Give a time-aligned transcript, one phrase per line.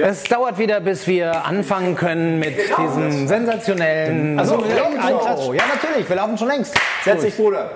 [0.00, 4.38] Es dauert wieder, bis wir anfangen können mit diesen sensationellen.
[4.38, 5.54] Also, wir laufen schon.
[5.56, 6.74] Ja, natürlich, wir laufen schon längst.
[7.04, 7.70] Setz dich, Bruder.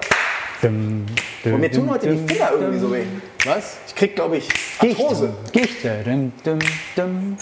[0.61, 1.06] Dum,
[1.43, 3.04] dum, Und mir tun heute die Finger irgendwie so weh.
[3.45, 3.79] Was?
[3.88, 4.48] Ich krieg, glaube ich.
[4.79, 5.35] Arthrose.
[5.50, 5.85] Gicht.
[5.85, 6.58] Dum, dum,
[6.95, 7.37] dum.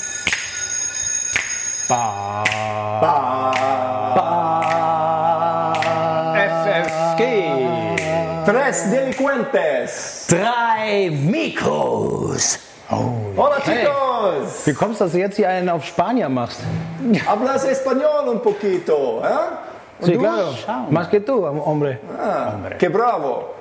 [1.89, 2.45] Ba.
[6.37, 7.23] FFG.
[8.47, 10.27] Tres delincuentes.
[10.29, 12.59] Drei Mikros.
[12.89, 14.10] Hola, chicos.
[14.65, 16.61] Wie kommst du, dass du jetzt hier einen auf Spanier machst?
[17.27, 20.05] Hablas español un poquito, ¿eh?
[20.05, 20.55] Sí, claro.
[20.91, 21.99] Más que tú, hombre.
[22.19, 23.55] Ah, que bravo.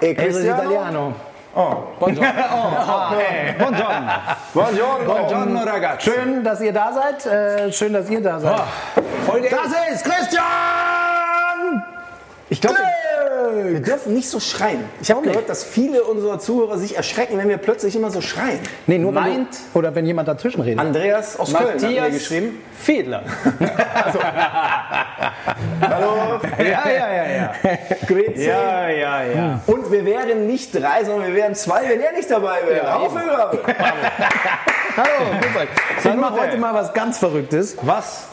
[0.00, 0.62] E Cristiano?
[0.62, 1.14] italiano.
[1.54, 1.74] Oh.
[1.98, 2.30] Buongiorno.
[3.58, 4.12] Buongiorno.
[4.54, 5.04] Buongiorno.
[5.04, 6.10] Buongiorno, ragazzi.
[6.10, 7.26] Schön, dass ihr da seid.
[7.26, 8.60] Äh, schön, dass ihr da seid.
[9.26, 11.82] Folge Das ist Christian!
[12.50, 12.78] Ich glaube,
[13.72, 14.84] wir dürfen nicht so schreien.
[15.00, 18.60] Ich habe gehört, dass viele unserer Zuhörer sich erschrecken, wenn wir plötzlich immer so schreien.
[18.86, 20.78] Nee, nur wenn Meint- du, oder wenn jemand dazwischen redet.
[20.80, 22.62] Andreas aus Köln hat mir Matthias geschrieben.
[22.78, 23.22] Fiedler.
[25.80, 27.52] Hallo, ja, ja, ja, ja.
[28.06, 28.46] grüezi.
[28.46, 29.60] Ja, ja, ja.
[29.66, 32.94] Und wir wären nicht drei, sondern wir wären zwei, wenn er nicht dabei wäre.
[32.94, 33.52] Aufhörer.
[34.96, 35.30] Hallo,
[35.60, 35.68] euch.
[36.04, 37.76] Ich mache heute mal was ganz Verrücktes.
[37.82, 38.26] Was?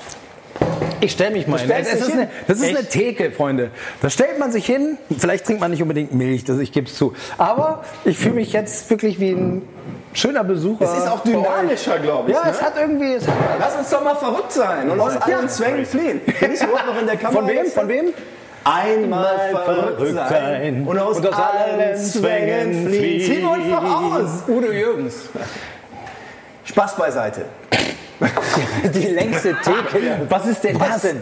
[1.02, 1.70] Ich stelle mich mal hin.
[1.70, 3.72] Das ist, eine, das ist eine Theke, Freunde.
[4.02, 4.98] Da stellt man sich hin.
[5.18, 7.14] Vielleicht trinkt man nicht unbedingt Milch, das, ich gebe es zu.
[7.38, 9.62] Aber ich fühle mich jetzt wirklich wie ein
[10.14, 10.86] schöner Besucher.
[10.86, 12.38] Es ist auch dynamischer, glaube ich.
[12.38, 12.52] Ja, ne?
[12.52, 13.14] es hat irgendwie.
[13.14, 15.22] Es hat, Lass uns doch mal verrückt sein und aus Ja.
[15.38, 16.22] allen Zwängen fliehen.
[16.40, 17.42] Bin ich überhaupt noch in der Kamera?
[17.42, 17.66] von wem?
[17.68, 18.06] Von wem?
[18.64, 23.22] Einmal verrückt sein und aus, und aus allen allen Zwängen Zwängen fliehen.
[23.22, 24.30] Ziehen wir uns doch aus.
[24.48, 25.16] Udo Jürgens.
[26.64, 27.46] Spaß beiseite.
[28.94, 30.26] Die längste Theke.
[30.30, 31.02] Was ist denn das?
[31.02, 31.22] denn?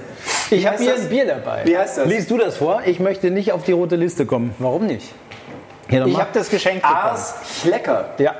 [0.51, 1.01] Ich habe hier das?
[1.01, 1.61] ein Bier dabei.
[1.65, 2.07] Wie heißt das?
[2.07, 2.81] Liest du das vor?
[2.85, 4.53] Ich möchte nicht auf die rote Liste kommen.
[4.59, 5.13] Warum nicht?
[5.89, 6.99] Ja, Ich habe das Geschenk bekommen.
[6.99, 8.09] Arschlecker.
[8.17, 8.35] Ja.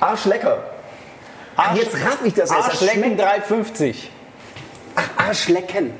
[0.00, 0.58] Arschlecker.
[1.56, 2.70] Ach, jetzt raff ich das erst.
[2.70, 3.94] Arschlecken schmeckt- 3,50.
[5.16, 5.90] Arschlecken.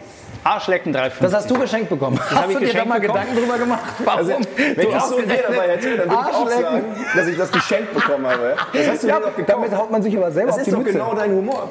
[0.48, 1.10] Arschlecken 3,50.
[1.20, 2.18] Das hast du geschenkt bekommen.
[2.18, 3.20] Hast hab ich du dir da mal bekommen.
[3.20, 3.82] Gedanken drüber gemacht?
[4.04, 4.18] Warum?
[4.18, 6.62] Also, wenn ich so ein Bier dabei hätte, dann würde ich auch Arschlecken.
[6.62, 6.84] sagen,
[7.14, 8.56] dass ich das geschenkt bekommen habe.
[8.72, 9.48] Das hast du Ja, mir doch gekauft.
[9.58, 10.92] damit haut man sich aber selber Das auf ist die doch Mütze.
[10.92, 11.68] genau dein Humor.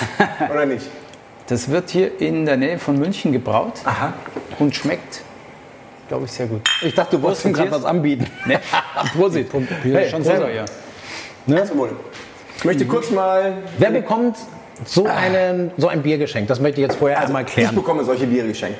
[0.50, 0.86] Oder nicht?
[1.46, 4.12] Das wird hier in der Nähe von München gebraut Aha.
[4.58, 5.22] und schmeckt,
[6.08, 6.60] glaube ich, sehr gut.
[6.82, 8.26] Ich dachte, du wolltest ihm gerade was anbieten.
[8.44, 8.60] Ne?
[9.16, 9.48] Prosit.
[9.82, 10.46] Hey, schon selber.
[10.46, 11.64] so, ja.
[11.64, 11.96] Zum Wohl.
[12.58, 13.54] Ich möchte kurz mal.
[13.78, 14.36] Wer bekommt
[14.84, 16.50] so, einen, so ein Bier geschenkt?
[16.50, 17.74] Das möchte ich jetzt vorher einmal Ich klären.
[17.74, 18.78] bekomme solche Biere geschenkt.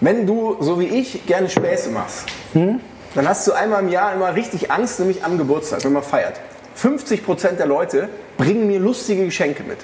[0.00, 4.34] Wenn du, so wie ich, gerne Späße machst, dann hast du einmal im Jahr immer
[4.34, 6.34] richtig Angst, nämlich am Geburtstag, wenn man feiert.
[6.76, 9.78] 50% der Leute bringen mir lustige Geschenke mit.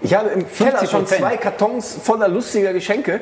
[0.00, 1.18] Ich habe im Keller schon 50%?
[1.18, 3.20] zwei Kartons voller lustiger Geschenke,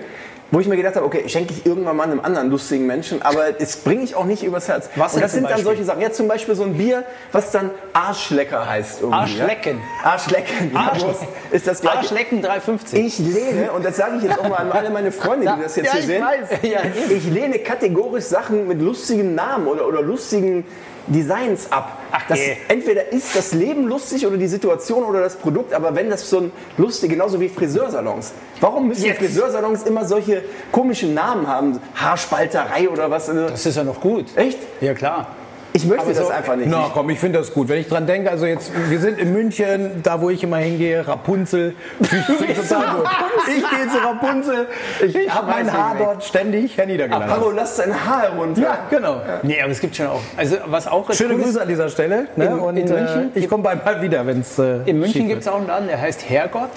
[0.53, 3.53] wo ich mir gedacht habe, okay, schenke ich irgendwann mal einem anderen lustigen Menschen, aber
[3.53, 4.88] das bringe ich auch nicht übers Herz.
[4.97, 6.00] Was Und das sind dann solche Sachen.
[6.00, 9.00] Ja, zum Beispiel so ein Bier, was dann Arschlecker heißt.
[9.03, 9.78] Irgendwie, Arschlecken.
[10.03, 10.11] Ja?
[10.11, 10.72] Arschlecken.
[10.75, 11.99] Ja, Arsch- ist das gleiche.
[11.99, 12.94] Arschlecken 3,50.
[12.94, 15.77] Ich lehne, und das sage ich jetzt auch mal an alle meine Freunde, die das
[15.77, 16.22] jetzt Ja, hier ich sehen.
[16.25, 16.49] weiß.
[16.62, 20.65] Ja, ich lehne kategorisch Sachen mit lustigen Namen oder, oder lustigen
[21.06, 21.99] Designs ab.
[22.12, 22.56] Ach, das, nee.
[22.69, 26.38] entweder ist das Leben lustig oder die Situation oder das Produkt, aber wenn das so
[26.38, 28.33] ein lustig, genauso wie Friseursalons.
[28.61, 29.19] Warum müssen Jetzt.
[29.19, 31.81] Friseursalons immer solche komischen Namen haben?
[31.94, 33.27] Haarspalterei oder was?
[33.27, 34.27] Das ist ja noch gut.
[34.37, 34.59] Echt?
[34.81, 35.28] Ja, klar.
[35.72, 36.69] Ich möchte Aber das so- einfach nicht.
[36.69, 37.69] Na komm, ich finde das gut.
[37.69, 41.06] Wenn ich dran denke, also jetzt, wir sind in München, da wo ich immer hingehe,
[41.06, 41.75] Rapunzel.
[42.00, 43.08] Ich, finde total gut.
[43.47, 44.66] ich gehe zu Rapunzel,
[45.06, 47.31] ich, habe mein Haar dort ständig herniedergelassen.
[47.31, 48.60] Hallo, lass dein Haar herunter.
[48.62, 49.20] Ja, genau.
[49.42, 50.20] Nee, aber es gibt schon auch.
[50.36, 52.26] Also, was auch Schöne cool ist, Grüße an dieser Stelle.
[52.37, 52.47] Ne?
[52.47, 53.31] In- Und in München?
[53.34, 54.58] äh, ich komme bald mal wieder, wenn es.
[54.58, 56.70] Äh, In München gibt es auch einen Laden, der heißt Herrgott.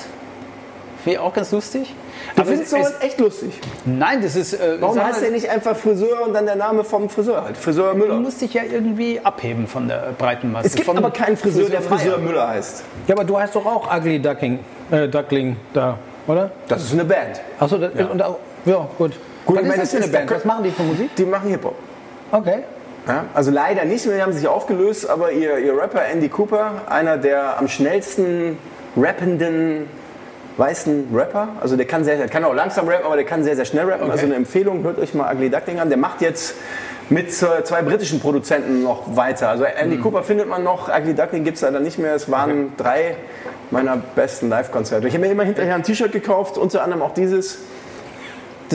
[1.03, 1.93] Finde ich auch ganz lustig.
[2.35, 3.59] Du Aber findest es- sowas echt lustig.
[3.85, 4.53] Nein, das ist.
[4.53, 7.57] Äh, Warum heißt der nicht einfach Friseur und dann der Name vom Friseur halt?
[7.57, 8.15] Friseur Du Müller.
[8.15, 10.67] musst dich ja irgendwie abheben von der breiten Masse.
[10.67, 11.89] Es gibt von aber keinen Friseur, der Meier.
[11.99, 12.83] Friseur Müller heißt.
[13.07, 14.59] Ja, aber du heißt doch auch Ugly Ducking,
[14.91, 15.97] äh, Duckling da,
[16.27, 16.51] oder?
[16.69, 17.41] Das ist eine Band.
[17.59, 18.05] Achso, ja.
[18.05, 19.11] Und, auch- ja, gut.
[19.45, 20.31] Gut, Was ich meine, das eine Band?
[20.31, 21.13] Was machen die für Musik?
[21.17, 21.75] Die machen Hip-Hop.
[22.31, 22.59] Okay.
[23.05, 26.83] Ja, also leider nicht mehr, die haben sich aufgelöst, aber ihr, ihr Rapper Andy Cooper,
[26.89, 28.57] einer der am schnellsten
[28.95, 29.87] rappenden
[30.57, 33.55] weißen Rapper, also der kann sehr, der kann auch langsam rappen, aber der kann sehr,
[33.55, 34.11] sehr schnell rappen.
[34.11, 35.89] Also eine Empfehlung, hört euch mal Ugly Duckling an.
[35.89, 36.55] Der macht jetzt
[37.09, 39.49] mit zwei britischen Produzenten noch weiter.
[39.49, 42.15] Also Andy Cooper findet man noch, Ugly Duckling gibt es leider nicht mehr.
[42.15, 43.15] Es waren drei
[43.71, 45.07] meiner besten Live-Konzerte.
[45.07, 47.59] Ich habe mir immer hinterher ein T-Shirt gekauft, unter anderem auch dieses.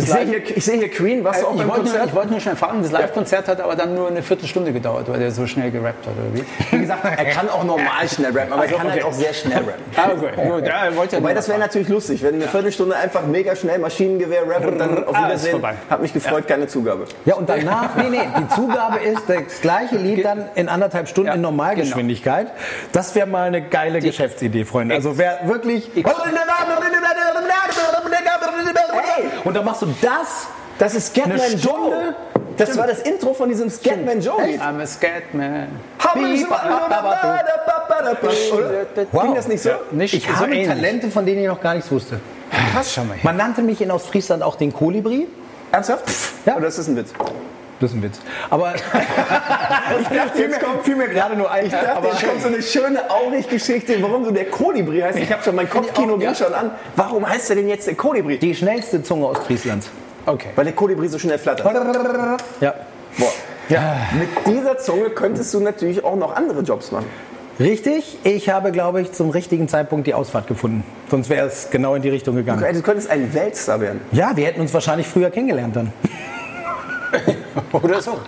[0.00, 1.90] Das Ich sehe hier, ich sehe hier Queen, warst du auch ich, beim wollte nur,
[1.90, 2.08] Konzert?
[2.08, 5.18] ich wollte nur schnell fragen, das Live-Konzert hat aber dann nur eine Viertelstunde gedauert, weil
[5.18, 6.44] der so schnell gerappt hat, oder wie?
[6.76, 9.10] Wie gesagt, er kann auch normal schnell rappen, aber Also, er kann halt okay.
[9.12, 9.82] auch sehr schnell rappen.
[9.96, 10.48] Ah, okay.
[10.48, 13.54] Gut, ja, er wollte ja Wobei, das wäre natürlich lustig, wenn eine Viertelstunde einfach mega
[13.56, 15.50] schnell Maschinengewehr rap und dann auf Ah, ist Wiedersehen.
[15.52, 15.74] vorbei.
[15.90, 17.04] Hat mich gefreut, keine Zugabe.
[17.24, 21.28] Ja, und danach, nee, nee, die Zugabe ist das gleiche Lied dann in anderthalb Stunden
[21.28, 22.48] Ja, in Normalgeschwindigkeit.
[22.92, 24.94] Das wäre mal eine geile Geschäftsidee, Freunde.
[24.94, 25.90] Also wer wirklich...
[29.44, 30.46] Und dann machst du das
[30.78, 31.38] Das ist Scatman.
[31.40, 32.14] Stunde?
[32.56, 34.40] Das war das Intro von diesem Scatman Joe.
[34.42, 35.68] I'm a Scatman.
[38.52, 38.86] Oder?
[39.12, 39.22] Wow.
[39.22, 39.70] Ging das nicht so?
[39.92, 40.66] Nicht Ich so habe ähnlich.
[40.68, 42.20] Talente, von denen ich noch gar nichts wusste.
[42.72, 43.20] Krass, schau mal her.
[43.22, 45.26] Man nannte mich in Ostfriesland auch den Kolibri.
[45.70, 46.04] Ernsthaft?
[46.46, 46.56] Ja.
[46.56, 47.12] Oder ist das ein Witz?
[47.80, 48.20] Das ist ein Witz.
[48.50, 48.74] Aber
[50.00, 51.66] ich dachte, fiel, mir, fiel mir gerade nur ein.
[51.66, 55.18] Ich dachte, aber jetzt kommt so eine schöne Aurich-Geschichte, warum du der Kolibri heißt.
[55.18, 56.72] Ich habe schon mein Kopfkino ging schon an.
[56.96, 58.38] Warum heißt er denn jetzt der Kolibri?
[58.38, 59.90] die schnellste Zunge Ostfrieslands.
[60.26, 60.48] Okay.
[60.56, 61.66] Weil der Kolibri so schnell flattert.
[62.60, 62.74] Ja.
[63.16, 63.32] Boah.
[64.18, 67.06] Mit dieser Zunge könntest du natürlich auch noch andere Jobs machen.
[67.60, 70.84] Richtig, ich habe, glaube ich, zum richtigen Zeitpunkt die Ausfahrt gefunden.
[71.10, 72.64] Sonst wäre es genau in die Richtung gegangen.
[72.72, 74.00] Du könntest ein Weltstar werden.
[74.12, 75.92] Ja, wir hätten uns wahrscheinlich früher kennengelernt dann.
[77.72, 78.18] Oder so.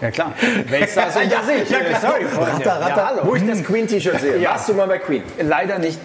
[0.00, 0.32] Ja klar.
[0.68, 1.68] Weltstar sind ja, sich.
[1.68, 2.66] Sorry, Freunde.
[2.66, 2.96] Ratter, ratter.
[2.96, 3.22] Ja, hallo.
[3.24, 4.36] Wo ich das Queen-T-Shirt sehe.
[4.40, 4.50] Ja.
[4.50, 5.22] Warst du mal bei Queen?
[5.40, 6.00] Leider nicht.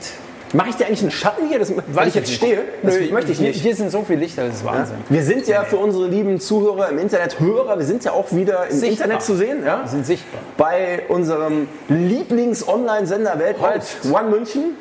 [0.54, 2.64] Mache ich dir eigentlich einen Schatten hier, das, weil ich jetzt stehe?
[2.84, 3.62] Das Nö, möchte ich hier, nicht.
[3.62, 4.98] Hier sind so viele Lichter, das ist Wahnsinn.
[5.08, 8.68] Wir sind ja für unsere lieben Zuhörer im Internet, Hörer, wir sind ja auch wieder
[8.68, 9.06] im Sichtbar.
[9.06, 9.66] Internet zu sehen.
[9.66, 9.84] Ja?
[9.84, 10.42] Wir sind sichtbar.
[10.58, 14.76] Bei unserem Lieblings-Online-Sender weltweit, One München.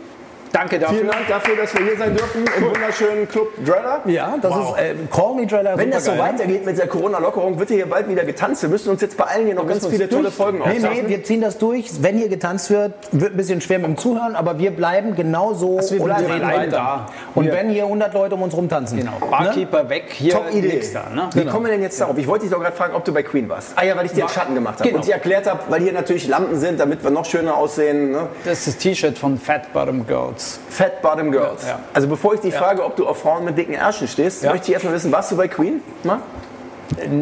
[0.53, 0.97] Danke dafür.
[0.99, 4.01] Vielen Dank dafür, dass wir hier sein dürfen im wunderschönen Club Dreller.
[4.07, 4.77] Ja, das Wow.
[4.77, 5.77] ist äh, Call Me Driller.
[5.79, 6.35] Wenn das so supergeil.
[6.35, 8.63] weitergeht mit der Corona-Lockerung, wird hier bald wieder getanzt.
[8.63, 11.05] Wir müssen uns jetzt bei allen hier noch ganz viele tolle Folgen Nee, aufzeichnen.
[11.05, 11.91] nee, wir ziehen das durch.
[12.03, 15.55] Wenn hier getanzt wird, wird ein bisschen schwer mit dem Zuhören, aber wir bleiben genau
[15.55, 16.71] so wir und bleiben bleiben weiter.
[16.71, 17.07] da.
[17.35, 18.99] Und Wir- wenn hier 100 Leute um uns rum tanzen.
[18.99, 19.13] Genau.
[19.31, 20.83] Barkeeper weg, hier Top Idee.
[20.93, 21.05] da.
[21.15, 21.31] Ne?
[21.35, 22.19] Wie kommen wir denn jetzt darauf?
[22.19, 23.73] Ich wollte dich doch gerade fragen, ob du bei Queen warst.
[23.77, 24.89] Ah ja, weil ich dir einen Schatten gemacht habe.
[24.89, 25.01] Genau.
[25.01, 28.11] Und dir erklärt habe, weil hier natürlich Lampen sind, damit wir noch schöner aussehen.
[28.13, 28.27] Ne?
[28.45, 30.40] Das ist das T-Shirt von Fat Bottom Girls.
[30.69, 31.63] Fat Bottom Girls.
[31.63, 31.79] Ja, ja.
[31.95, 34.51] Also bevor ich dich frage, ob du auf Frauen mit dicken Ärschen stehst, Ja.
[34.53, 35.83] möchte ich erstmal wissen, warst du bei Queen?
[36.05, 36.19] Mal?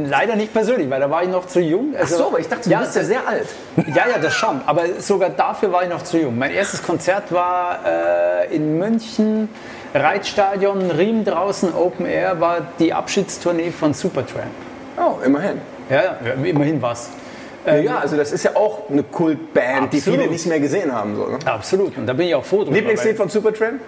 [0.07, 1.95] Leider nicht persönlich, weil da war ich noch zu jung.
[2.01, 3.49] Ach so, aber ich dachte, du ja, bist ja sehr alt.
[3.87, 4.63] Ja, ja, das schon.
[4.65, 6.39] Aber sogar dafür war ich noch zu jung.
[6.39, 9.49] Mein erstes Konzert war äh, in München,
[9.95, 14.47] Reitstadion, Riem draußen, Open Air, war die Abschiedstournee von Supertramp.
[14.97, 15.61] Oh, immerhin.
[15.91, 17.11] Ja, ja, immerhin was.
[17.67, 20.21] Ja, also das ist ja auch eine Kultband, die Absolut.
[20.21, 21.17] viele nicht mehr gesehen haben.
[21.17, 21.39] So, ne?
[21.45, 21.97] Absolut.
[21.97, 22.77] Und da bin ich auch froh drüber.
[22.77, 23.81] Lieblingslied von Supertramp?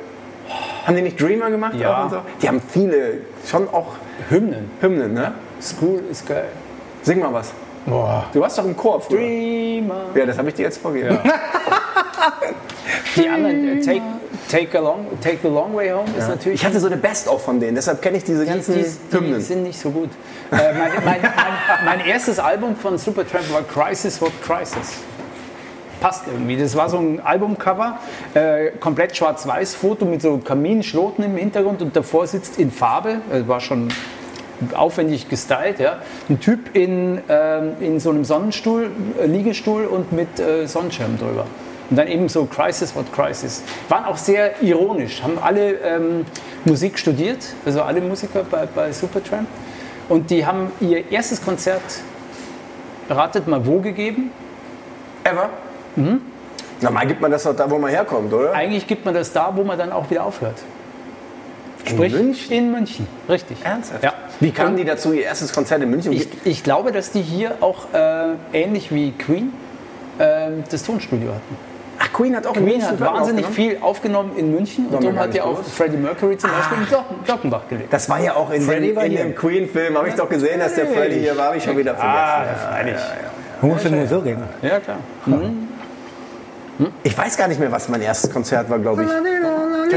[0.87, 1.75] Haben die nicht Dreamer gemacht?
[1.78, 1.99] Ja.
[1.99, 2.17] Auch und so?
[2.43, 3.94] Die haben viele, schon auch
[4.28, 4.70] Hymnen.
[4.81, 5.32] Hymnen, ne?
[5.61, 6.49] School ist geil.
[7.02, 7.52] Sing mal was.
[7.87, 8.25] Boah.
[8.32, 9.19] Du warst doch im Chor früher.
[9.19, 10.06] Dreamer.
[10.15, 11.19] Ja, das habe ich dir jetzt vorgegeben.
[13.17, 14.03] Die anderen, äh, take,
[14.49, 16.61] take, a long, take the Long Way Home ist natürlich...
[16.61, 19.41] Ich hatte so eine Best-of von denen, deshalb kenne ich diese ganzen die, die Hymnen.
[19.41, 20.11] sind nicht so gut.
[20.50, 24.99] Äh, mein, mein, mein, mein erstes Album von Supertramp war Crisis What Crisis.
[26.00, 26.56] Passt irgendwie.
[26.56, 27.99] Das war so ein Albumcover,
[28.35, 33.47] äh, komplett schwarz-weiß Foto mit so Kaminschloten im Hintergrund und davor sitzt in Farbe, äh,
[33.47, 33.88] war schon
[34.75, 35.99] aufwendig gestylt, ja,
[36.29, 38.91] ein Typ in, ähm, in so einem Sonnenstuhl,
[39.21, 41.47] äh, Liegestuhl und mit äh, Sonnenschirm drüber.
[41.91, 43.62] Und dann eben so Crisis What Crisis.
[43.89, 46.25] Waren auch sehr ironisch, haben alle ähm,
[46.65, 49.49] Musik studiert, also alle Musiker bei, bei Supertramp.
[50.09, 51.83] Und die haben ihr erstes Konzert,
[53.09, 54.31] ratet mal wo gegeben?
[55.25, 55.51] Ever?
[55.97, 56.21] Mhm.
[56.81, 58.53] Normal gibt man das doch da, wo man herkommt, oder?
[58.53, 60.56] Eigentlich gibt man das da, wo man dann auch wieder aufhört.
[61.85, 62.53] Sprich, München?
[62.53, 63.59] in München, richtig.
[63.65, 64.03] Ernsthaft?
[64.03, 64.15] Ja.
[64.38, 66.12] Wie kamen die dazu, ihr erstes Konzert in München?
[66.12, 69.53] Ich, ich glaube, dass die hier auch äh, ähnlich wie Queen
[70.19, 71.56] äh, das Tonstudio hatten.
[71.99, 73.73] Ach, Queen hat auch in Queen München hat wahnsinnig aufgenommen?
[73.73, 75.63] viel aufgenommen in München und darum hat ja auch.
[75.63, 77.93] Freddie Mercury zum Beispiel in Glocken, Glockenbach gelebt.
[77.93, 79.19] Das war ja auch in, in hier.
[79.19, 81.94] dem Queen-Film, habe ich doch gesehen, dass der Freddie hier war, habe ich schon wieder
[81.94, 82.19] vergessen.
[82.19, 82.55] Ah, ja.
[82.55, 83.01] freilich.
[83.60, 84.43] Du musst ja nur so reden.
[84.63, 84.96] Ja, klar.
[87.03, 89.08] Ich weiß gar nicht mehr, was mein erstes Konzert war, glaube ich.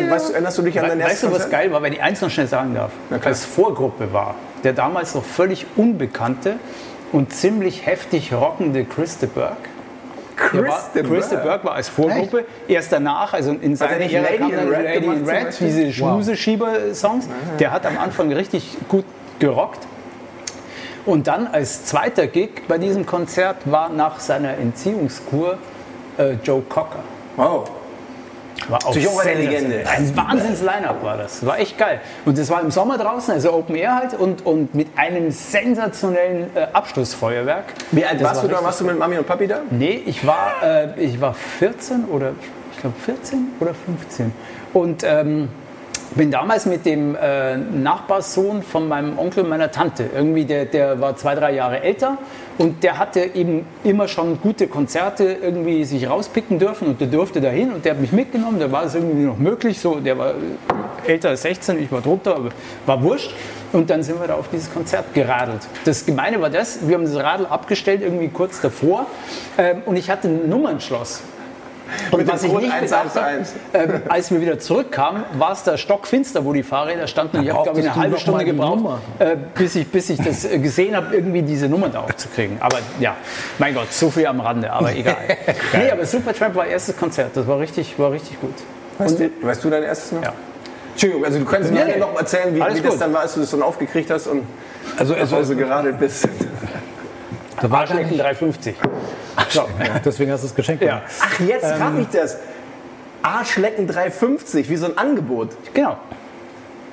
[0.09, 2.01] Weißt, du- erinnerst du dich an dein Weißt erstes du, was geil war, wenn ich
[2.01, 2.91] eins noch schnell sagen darf?
[3.23, 6.55] Als Vorgruppe war, der damals noch völlig unbekannte
[7.11, 9.55] und ziemlich heftig rockende Chris de Burgh.
[10.51, 11.29] Der war, de Chris.
[11.29, 12.45] Burgh war als Vorgruppe.
[12.67, 15.45] Erst danach, also in seiner nicht Ära Lady kam in dann Red Lady in Red,
[15.45, 15.67] Beispiel?
[15.67, 17.29] diese Schmuseschieber-Songs.
[17.59, 19.05] Der hat am Anfang richtig gut
[19.39, 19.85] gerockt.
[21.05, 25.57] Und dann als zweiter Gig bei diesem Konzert war nach seiner Entziehungskur
[26.17, 26.99] äh, Joe Cocker.
[27.35, 27.69] Wow.
[28.67, 29.37] War auch auch eine sensationell.
[29.37, 29.83] Legende.
[29.89, 31.45] Ein Wahnsinns-Line-Up war das.
[31.45, 32.01] War echt geil.
[32.25, 36.49] Und das war im Sommer draußen, also Open Air halt, und, und mit einem sensationellen
[36.55, 37.65] äh, Abschlussfeuerwerk.
[37.91, 38.63] Wie alt Das warst war du da?
[38.63, 39.59] Warst du mit Mami und Papi da?
[39.69, 42.31] Nee, ich war, äh, ich war 14 oder
[42.73, 44.33] ich glaube 14 oder 15.
[44.73, 45.49] Und ähm,
[46.15, 51.15] bin damals mit dem äh, Nachbarssohn von meinem Onkel meiner Tante, irgendwie der, der war
[51.15, 52.17] zwei, drei Jahre älter
[52.57, 57.41] und der hatte eben immer schon gute Konzerte irgendwie sich rauspicken dürfen und der durfte
[57.41, 60.33] dahin und der hat mich mitgenommen, da war es irgendwie noch möglich, so, der war
[61.05, 62.49] älter als 16, ich war drunter, aber
[62.85, 63.33] war wurscht.
[63.71, 65.61] Und dann sind wir da auf dieses Konzert geradelt.
[65.83, 69.07] Das Gemeine war das, wir haben das Radl abgestellt, irgendwie kurz davor.
[69.57, 71.23] Ähm, und ich hatte ein Nummernschloss.
[72.11, 73.55] Und was ich Code nicht bedacht habe, 181.
[73.73, 77.37] ähm, als wir wieder zurückkamen, war es da stockfinster, wo die Fahrräder standen.
[77.37, 80.45] Und ich habe, glaube ich, eine halbe Stunde gebraucht, äh, bis, ich, bis ich das
[80.45, 82.57] äh, gesehen habe, irgendwie diese Nummer da aufzukriegen.
[82.59, 83.15] Aber ja,
[83.59, 85.15] mein Gott, so viel am Rande, aber egal.
[85.73, 87.31] nee, aber Supertramp war erstes Konzert.
[87.35, 88.53] Das war richtig, war richtig gut.
[88.97, 90.23] Weißt, du, weißt du dein erstes noch?
[90.23, 90.33] Ja.
[90.91, 93.39] Entschuldigung, also du kannst mir Nee, noch erzählen, wie, wie das dann war, als du
[93.41, 94.43] das dann aufgekriegt hast und
[94.97, 96.27] Also, also, also geradelt bist.
[97.61, 98.75] da war Arschlecken 350.
[99.49, 99.63] So.
[100.03, 100.83] Deswegen hast du es geschenkt.
[100.83, 101.99] Ja, Ach, jetzt Ähm.
[102.01, 102.37] ich das.
[103.21, 105.49] Arschlecken 350, wie so ein Angebot.
[105.73, 105.97] genau.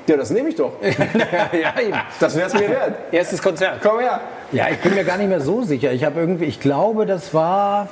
[0.06, 0.72] Ja, das nehme ich doch.
[0.82, 1.96] ja, eben.
[2.18, 2.94] Das wäre es mir wert.
[3.12, 3.78] Erstes Konzert.
[3.80, 4.20] Komm her.
[4.50, 5.92] Ja, ich bin mir gar nicht mehr so sicher.
[5.92, 7.88] Ich habe irgendwie, ich glaube, das war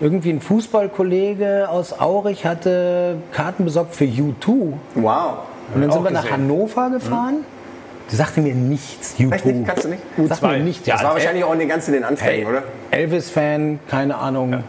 [0.00, 5.38] irgendwie ein Fußballkollege aus Aurich hatte Karten besorgt für U2 Wow.
[5.74, 6.34] und dann sind wir nach gesehen.
[6.36, 7.44] Hannover gefahren.
[8.10, 9.16] Die sagte mir nichts.
[9.18, 9.32] U2.
[9.32, 9.66] Echt nicht?
[9.66, 10.02] Kannst du nicht?
[10.28, 10.86] Sagt mir nichts.
[10.86, 12.62] Das war wahrscheinlich auch in den ganzen den Anfängen, Hey, oder?
[12.90, 14.62] Elvis-Fan, keine Ahnung.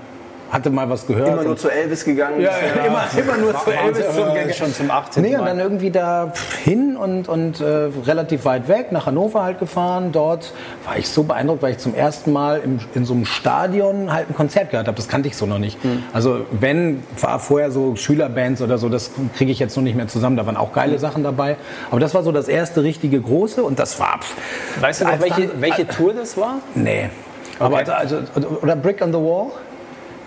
[0.52, 1.28] Hatte mal was gehört.
[1.30, 2.42] Immer nur zu Elvis gegangen.
[2.42, 4.00] ja, ja, immer, immer nur zu Elvis.
[4.00, 5.24] Elvis zum zum schon zum 18.
[5.24, 9.60] Nee, und dann irgendwie da hin und, und äh, relativ weit weg, nach Hannover halt
[9.60, 10.12] gefahren.
[10.12, 10.54] Dort
[10.86, 14.30] war ich so beeindruckt, weil ich zum ersten Mal im, in so einem Stadion halt
[14.30, 14.98] ein Konzert gehört habe.
[14.98, 15.78] Das kannte ich so noch nicht.
[16.14, 20.08] Also wenn, war vorher so Schülerbands oder so, das kriege ich jetzt noch nicht mehr
[20.08, 20.36] zusammen.
[20.38, 21.58] Da waren auch geile Sachen dabei.
[21.92, 24.20] Aber das war so das erste richtige große und das war...
[24.22, 24.36] Pff,
[24.82, 26.56] Weißt du noch, welche, welche Tour das war?
[26.76, 27.10] Nee.
[27.60, 28.18] Aber da- also,
[28.62, 29.48] oder Brick on the Wall?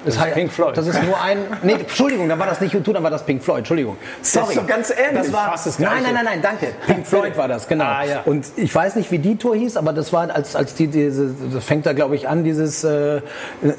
[0.04, 0.76] Das, ist Pink Floyd.
[0.76, 1.38] Das ist nur ein.
[1.62, 3.58] Nee, Entschuldigung, dann war das nicht U2, dann war das Pink Floyd.
[3.58, 3.96] Entschuldigung.
[4.22, 4.48] Sorry.
[4.50, 5.22] ist doch ganz ähnlich.
[5.22, 6.68] Das war, Fast das nein, nein, nein, nein, danke.
[6.86, 7.84] Pink Floyd war das, genau.
[7.84, 8.22] Ah, ja.
[8.24, 11.34] Und ich weiß nicht, wie die Tour hieß, aber das war, als, als die, diese,
[11.52, 13.20] das fängt da, glaube ich, an, dieses äh,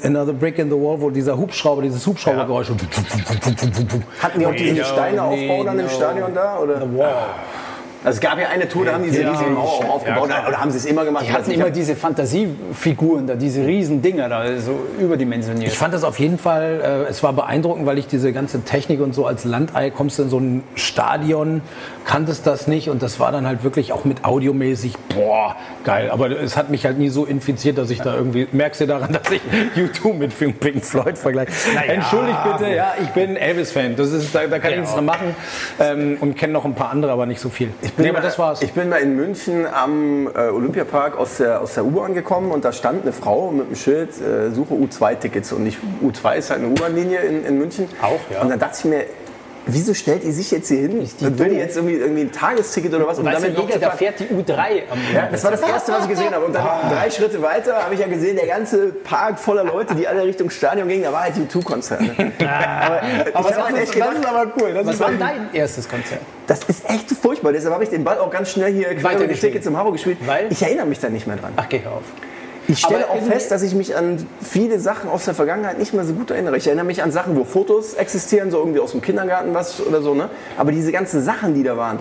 [0.02, 2.68] Another Brick in the Wall, wo dieser Hubschrauber, dieses Hubschraubergeräusch.
[4.20, 4.54] Hatten die auch
[4.84, 6.58] Steineaufbau dann im need no- Stadion da?
[6.58, 6.82] Oder?
[8.04, 10.28] Also es gab ja eine Tour, da haben die diese Ja, riesige Mauer ja, aufgebaut.
[10.28, 10.46] klar.
[10.46, 11.24] oder haben sie es immer gemacht?
[11.26, 15.72] Die hatten immer diese Fantasiefiguren da, diese riesen Dinger da, so überdimensioniert.
[15.72, 19.00] Ich fand das auf jeden Fall, äh, es war beeindruckend, weil ich diese ganze Technik
[19.00, 21.62] und so als Landei kommst du in so ein Stadion,
[22.04, 26.10] kanntest das nicht und das war dann halt wirklich auch mit audiomäßig, boah, geil.
[26.10, 29.12] Aber es hat mich halt nie so infiziert, dass ich da irgendwie, merkst du daran,
[29.22, 29.40] dass ich
[29.74, 31.52] YouTube mit Pink Floyd vergleiche.
[31.88, 35.34] Entschuldigt bitte, ja, ich bin Elvis-Fan, das ist, da, da kann ich nichts dran machen
[35.80, 37.70] ähm, und kenne noch ein paar andere, aber nicht so viel.
[37.96, 38.62] Nee, aber mal- das war's.
[38.62, 42.64] Ich bin mal in München am äh, Olympiapark aus der, aus der U-Bahn gekommen und
[42.64, 45.52] da stand eine Frau mit einem Schild, äh, suche U2-Tickets.
[45.52, 47.88] Und ich, U2 ist halt eine U-Bahn-Linie in, in München.
[48.02, 48.42] Auch, ja.
[48.42, 49.04] Und dann dachte ich mir,
[49.66, 50.98] wieso stellt ihr sich jetzt hier hin?
[51.20, 53.18] Und will jetzt irgendwie, irgendwie ein Tagesticket oder was?
[53.18, 56.02] Um du, damit jeder, da fährt die U3 am Ja, das war das Erste, was
[56.04, 56.44] ich gesehen habe.
[56.44, 56.90] Und dann Ah.
[56.92, 60.50] drei Schritte weiter habe ich ja gesehen, der ganze Park voller Leute, die alle Richtung
[60.50, 61.04] Stadion gingen.
[61.04, 62.00] Da war halt U2-Konzert.
[62.00, 62.10] Ne?
[62.40, 64.74] aber ich Aber habe das halt ist- echt gedacht, ist aber cool.
[64.74, 66.20] Das Was ist war dein erstes Konzert?
[66.46, 67.52] das ist echt furchtbar.
[67.52, 69.34] Deshalb habe ich den Ball auch ganz schnell hier quer über die.
[69.34, 70.18] Tickets im Haro gespielt.
[70.26, 70.46] Weil?
[70.50, 71.52] Ich erinnere mich da nicht mehr dran.
[71.56, 72.02] Ach, geh auf.
[72.66, 76.04] Ich stelle auch fest, dass ich mich an viele Sachen aus der Vergangenheit nicht mehr
[76.04, 76.56] so gut erinnere.
[76.56, 80.00] Ich erinnere mich an Sachen, wo Fotos existieren, so irgendwie aus dem Kindergarten was oder
[80.00, 80.14] so.
[80.14, 80.30] Ne?
[80.56, 81.98] Aber diese ganzen Sachen, die da waren,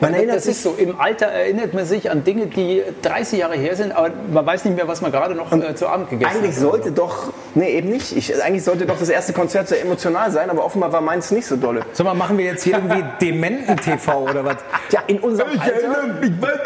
[0.00, 3.38] man erinnert Das sich ist so, im Alter erinnert man sich an Dinge, die 30
[3.38, 6.10] Jahre her sind, aber man weiß nicht mehr, was man gerade noch äh, zu Abend
[6.10, 6.60] gegessen Eigentlich hat.
[6.60, 8.16] sollte doch, nee, eben nicht.
[8.16, 11.46] Ich, eigentlich sollte doch das erste Konzert sehr emotional sein, aber offenbar war meins nicht
[11.46, 11.82] so dolle.
[11.92, 14.56] Sag mal, machen wir jetzt hier irgendwie Dementen-TV oder was?
[14.90, 15.74] Ja, in unserem Ich Alter.
[15.74, 16.60] erinnere mich, weil-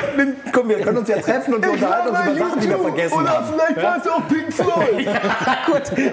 [0.52, 3.28] komm, wir können uns ja treffen und wir unterhalten uns über Sachen, die wir vergessen
[3.28, 3.46] haben.
[3.52, 5.06] vielleicht war es auch Pink Floyd.
[5.66, 6.08] Gut,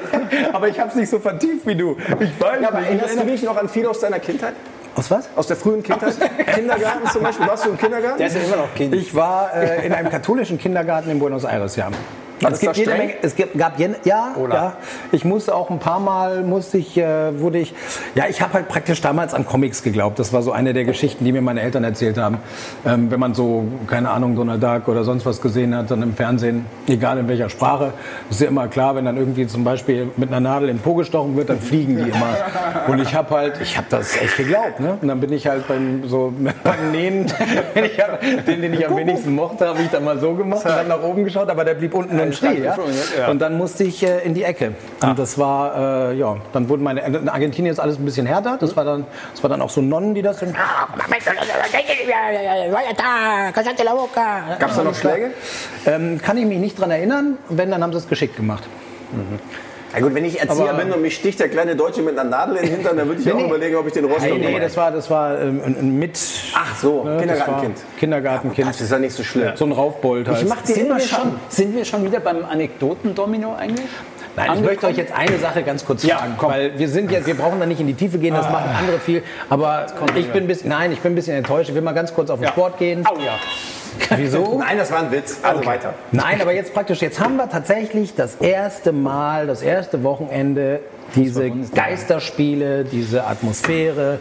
[0.54, 1.98] aber ich habe es nicht so vertieft wie du.
[2.20, 2.88] Ich weiß Ja, aber nicht.
[2.90, 4.54] erinnerst du dich noch an viel aus deiner Kindheit?
[4.96, 5.28] Aus was?
[5.36, 6.16] Aus der frühen Kindheit?
[6.56, 7.46] Kindergarten zum Beispiel?
[7.48, 8.18] Warst du im Kindergarten?
[8.18, 8.96] Der ist ja immer noch Kind.
[8.96, 11.90] Ich war äh, in einem katholischen Kindergarten in Buenos Aires, ja.
[12.42, 12.92] War es gibt jede?
[12.92, 14.54] Menge, es gibt, gab jene, ja, Oder?
[14.54, 14.74] ja.
[15.12, 17.74] Ich musste auch ein paar Mal, musste ich, äh, wurde ich,
[18.14, 20.20] ja, ich habe halt praktisch damals an Comics geglaubt.
[20.20, 22.40] Das war so eine der Geschichten, die mir meine Eltern erzählt haben.
[22.86, 26.14] Ähm, wenn man so, keine Ahnung, Donald Duck oder sonst was gesehen hat, dann im
[26.14, 27.94] Fernsehen, egal in welcher Sprache,
[28.30, 30.94] ist ja immer klar, wenn dann irgendwie zum Beispiel mit einer Nadel in den Po
[30.96, 32.36] gestochen wird, dann fliegen die immer.
[32.88, 34.98] Und ich habe halt, ich habe das echt geglaubt, ne?
[35.02, 37.28] Und dann bin ich halt beim, so, beim Nähen,
[37.76, 40.88] hab, den, den ich am wenigsten mochte, habe ich dann mal so gemacht und dann
[40.88, 42.78] nach oben geschaut, aber der blieb unten und schrie, ja?
[43.18, 43.28] Ja.
[43.30, 44.74] Und dann musste ich äh, in die Ecke.
[45.02, 48.58] Und das war, äh, ja, dann wurden meine, in Argentinien ist alles ein bisschen härter.
[48.60, 50.56] Das war dann, das war dann auch so Nonnen, die das dann,
[54.60, 55.32] Gab es da noch Schläge?
[55.86, 57.38] ähm, kann ich mich nicht dran erinnern.
[57.50, 58.64] Wenn, dann haben sie es geschickt gemacht.
[59.96, 62.30] Ja gut, wenn ich Erzieher Aber- bin und mich sticht der kleine Deutsche mit einer
[62.30, 63.46] Nadel in den Hintern, dann würde ich auch nee.
[63.46, 66.20] überlegen, ob ich den Rostock Nee, nee, das war, das war ähm, ein, ein mit.
[66.54, 67.78] Ach so, ne, Kindergartenkind.
[68.00, 68.68] Kindergartenkind.
[68.68, 69.52] Das ist ja nicht so schlimm.
[69.56, 70.42] So ein Raufbold halt.
[70.42, 73.86] Ich mach dir Sind immer wir, schon, sind wir schon wieder beim Anekdoten-Domino eigentlich?
[74.36, 76.50] Nein, ich möchte euch jetzt eine Sache ganz kurz Ja, fragen, komm.
[76.52, 79.00] weil wir sind jetzt, wir brauchen da nicht in die Tiefe gehen, das machen andere
[79.00, 79.24] viel.
[79.50, 79.86] Aber
[80.16, 81.70] ich bin ein bisschen, nein, ich bin ein bisschen enttäuscht.
[81.70, 82.52] Ich will mal ganz kurz auf den Ja.
[82.52, 83.06] Sport gehen.
[83.06, 83.40] Au ja.
[84.16, 84.58] Wieso?
[84.60, 85.40] Nein, das war ein Witz.
[85.42, 85.94] Also weiter.
[86.12, 90.82] Nein, aber jetzt praktisch, jetzt haben wir tatsächlich das erste Mal, das erste Wochenende
[91.16, 94.20] diese Geisterspiele, diese Atmosphäre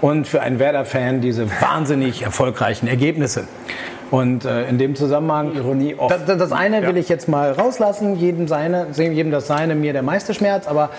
[0.00, 3.48] und für einen Werder-Fan diese wahnsinnig erfolgreichen Ergebnisse.
[4.10, 6.12] Und äh, in dem Zusammenhang, Ironie off.
[6.26, 10.02] das, das eine will ich jetzt mal rauslassen, jedem, seine, jedem das seine, mir der
[10.02, 10.90] meiste Schmerz, aber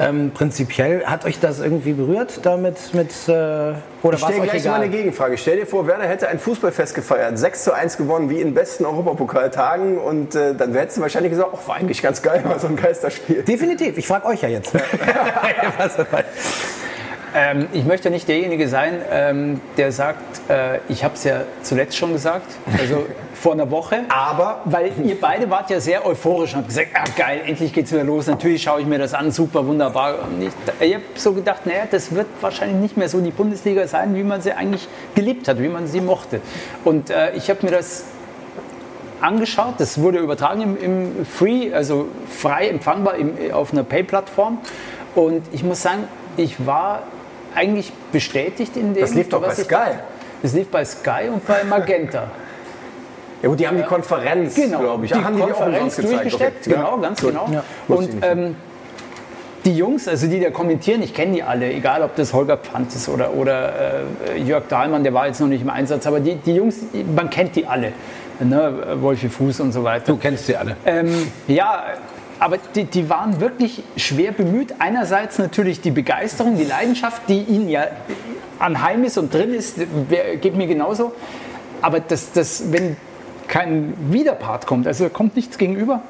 [0.00, 4.42] ähm, prinzipiell hat euch das irgendwie berührt damit mit, äh, oder Ich war es stelle
[4.42, 4.80] gleich mal egal?
[4.82, 5.38] eine Gegenfrage.
[5.38, 8.84] Stell dir vor, Werder hätte ein Fußballfest gefeiert, 6 zu 1 gewonnen, wie in besten
[8.84, 9.98] Europapokaltagen.
[9.98, 12.76] Und äh, dann hättest du wahrscheinlich gesagt, ach, war eigentlich ganz geil, war so ein
[12.76, 13.42] Geisterspiel.
[13.42, 14.72] Definitiv, ich frage euch ja jetzt.
[17.34, 21.96] Ähm, ich möchte nicht derjenige sein, ähm, der sagt, äh, ich habe es ja zuletzt
[21.96, 22.46] schon gesagt,
[22.78, 24.04] also vor einer Woche.
[24.08, 27.92] Aber Weil ihr beide wart ja sehr euphorisch und habt gesagt, ah, geil, endlich geht's
[27.92, 28.26] wieder los.
[28.26, 30.14] Natürlich schaue ich mir das an, super, wunderbar.
[30.28, 33.86] Und ich, ich habe so gedacht, naja, das wird wahrscheinlich nicht mehr so die Bundesliga
[33.86, 36.40] sein, wie man sie eigentlich geliebt hat, wie man sie mochte.
[36.84, 38.04] Und äh, ich habe mir das
[39.20, 39.74] angeschaut.
[39.78, 44.58] Das wurde übertragen im, im Free, also frei empfangbar im, auf einer Pay-Plattform.
[45.14, 46.04] Und ich muss sagen,
[46.36, 47.02] ich war
[47.56, 49.00] eigentlich bestätigt in dem.
[49.00, 49.98] Das lief doch bei Sky.
[50.42, 52.24] Das lief bei Sky und bei Magenta.
[53.42, 55.12] ja, gut, die haben die Konferenz, glaube ich.
[55.12, 56.76] Die Ach, haben die die auch Konferenz durchgesteckt, Okay.
[56.76, 57.48] genau, Ja, ganz genau.
[57.50, 58.56] Ja, Und ähm,
[59.64, 62.94] die Jungs, also die da kommentieren, ich kenne die alle, egal ob das Holger Pfand
[62.94, 63.72] ist oder, oder
[64.34, 66.76] äh, Jörg Dahlmann, der war jetzt noch nicht im Einsatz, aber die, die Jungs,
[67.14, 67.92] man kennt die alle.
[68.38, 68.98] Ne?
[69.00, 70.04] Wolfi Fuß und so weiter.
[70.06, 70.76] Du kennst sie alle.
[70.84, 71.08] Ähm,
[71.48, 71.84] ja,
[72.38, 74.74] aber die, die waren wirklich schwer bemüht.
[74.78, 77.86] Einerseits natürlich die Begeisterung, die Leidenschaft, die ihnen ja
[78.58, 79.78] anheim ist und drin ist,
[80.40, 81.12] geht mir genauso.
[81.82, 82.96] Aber das, das, wenn
[83.48, 86.02] kein Widerpart kommt, also kommt nichts gegenüber.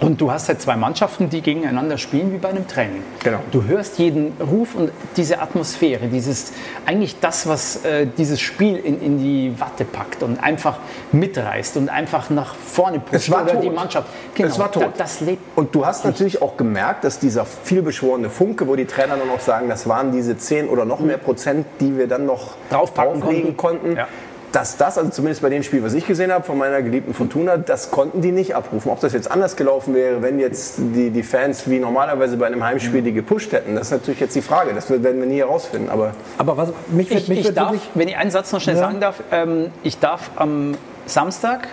[0.00, 3.02] Und du hast halt zwei Mannschaften, die gegeneinander spielen wie bei einem Training.
[3.24, 3.40] Genau.
[3.50, 6.52] Du hörst jeden Ruf und diese Atmosphäre, dieses
[6.86, 10.78] eigentlich das, was äh, dieses Spiel in, in die Watte packt und einfach
[11.10, 13.64] mitreißt und einfach nach vorne pusht Es war oder tot.
[13.64, 14.08] die Mannschaft.
[14.34, 14.84] Genau, Es war tot.
[14.84, 15.42] da- Das lebt.
[15.56, 19.40] Und du hast natürlich auch gemerkt, dass dieser vielbeschworene Funke, wo die Trainer nur noch
[19.40, 23.56] sagen, das waren diese 10 oder noch mehr Prozent, die wir dann noch Draufpacken drauflegen
[23.56, 23.80] konnten.
[23.80, 24.06] konnten, Ja.
[24.52, 27.56] Dass das, also zumindest bei dem Spiel, was ich gesehen habe von meiner geliebten Fortuna,
[27.58, 28.90] das konnten die nicht abrufen.
[28.90, 32.64] Ob das jetzt anders gelaufen wäre, wenn jetzt die, die Fans wie normalerweise bei einem
[32.64, 34.72] Heimspiel die gepusht hätten, das ist natürlich jetzt die Frage.
[34.74, 35.90] Das werden wir nie herausfinden.
[35.90, 38.76] Aber Aber was mich, Ich, mich ich darf, wirklich- wenn ich einen Satz noch schnell
[38.76, 38.82] Ja.
[38.82, 41.68] sagen darf, ähm, ich darf am Samstag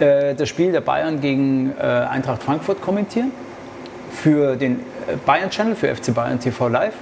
[0.00, 3.32] äh, das Spiel der Bayern gegen äh, Eintracht Frankfurt kommentieren
[4.12, 6.94] für den äh, Bayern Channel, für FC Bayern TV Live.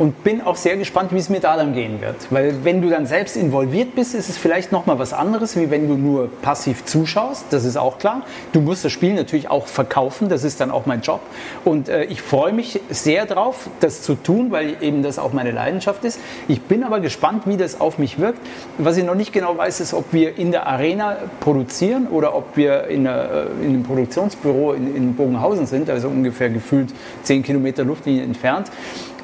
[0.00, 2.16] Und bin auch sehr gespannt, wie es mir da dann gehen wird.
[2.30, 5.70] Weil wenn du dann selbst involviert bist, ist es vielleicht noch mal was anderes, wie
[5.70, 7.44] wenn du nur passiv zuschaust.
[7.50, 8.22] Das ist auch klar.
[8.54, 10.30] Du musst das Spiel natürlich auch verkaufen.
[10.30, 11.20] Das ist dann auch mein Job.
[11.66, 15.50] Und äh, ich freue mich sehr drauf, das zu tun, weil eben das auch meine
[15.50, 16.18] Leidenschaft ist.
[16.48, 18.38] Ich bin aber gespannt, wie das auf mich wirkt.
[18.78, 22.56] Was ich noch nicht genau weiß, ist, ob wir in der Arena produzieren oder ob
[22.56, 26.88] wir in, einer, äh, in einem Produktionsbüro in, in Bogenhausen sind, also ungefähr gefühlt
[27.24, 28.70] 10 Kilometer Luftlinie entfernt.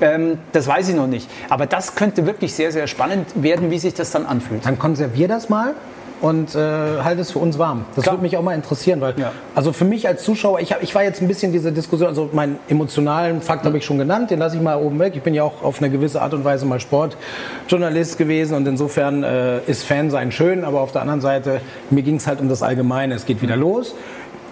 [0.00, 1.28] Ähm, das weiß ich noch nicht.
[1.48, 4.64] Aber das könnte wirklich sehr, sehr spannend werden, wie sich das dann anfühlt.
[4.66, 5.74] Dann konservier das mal
[6.22, 6.58] und äh,
[7.04, 7.84] halt es für uns warm.
[7.94, 8.14] Das Klar.
[8.14, 9.32] würde mich auch mal interessieren, weil Ja.
[9.54, 12.30] also für mich als Zuschauer, ich, hab, ich war jetzt ein bisschen diese Diskussion, also
[12.32, 15.12] meinen emotionalen Fakt habe ich schon genannt, den lasse ich mal oben weg.
[15.14, 19.24] Ich bin ja auch auf eine gewisse Art und Weise mal Sportjournalist gewesen und insofern
[19.24, 22.48] äh, ist Fan sein schön, aber auf der anderen Seite mir ging es halt um
[22.48, 23.14] das Allgemeine.
[23.14, 23.94] Es geht wieder los.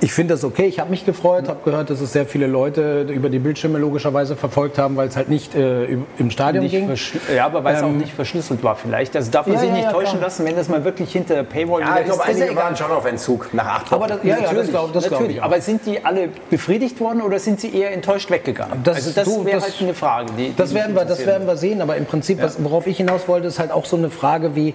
[0.05, 3.07] Ich finde das okay, ich habe mich gefreut, habe gehört, dass es sehr viele Leute
[3.09, 5.85] über die Bildschirme logischerweise verfolgt haben, weil es halt nicht äh,
[6.19, 6.91] im Stadion Nicht ging.
[7.35, 9.17] ja, aber weil es auch Ähm, nicht verschlüsselt war vielleicht.
[9.17, 10.25] Also darf man Ja, sich ja, nicht ja, täuschen klar.
[10.25, 12.29] lassen, wenn das mal wirklich hinter der Paywall ja, ich glaube, ist.
[12.33, 12.77] Ist ja einige waren egal.
[12.87, 13.95] schon auf Entzug nach acht Wochen.
[13.95, 15.37] Aber das, ja, ja, das Natürlich, glaube das glaub natürlich.
[15.37, 15.47] ich auch.
[15.47, 18.81] Aber sind die alle befriedigt worden oder sind sie eher enttäuscht weggegangen?
[18.85, 20.27] Das- also das wäre das- halt eine Frage.
[20.37, 22.99] Die, die Das werden, wir, das werden wir sehen, aber im Prinzip, was, worauf ich
[22.99, 24.75] hinaus wollte, ist halt auch so eine Frage wie,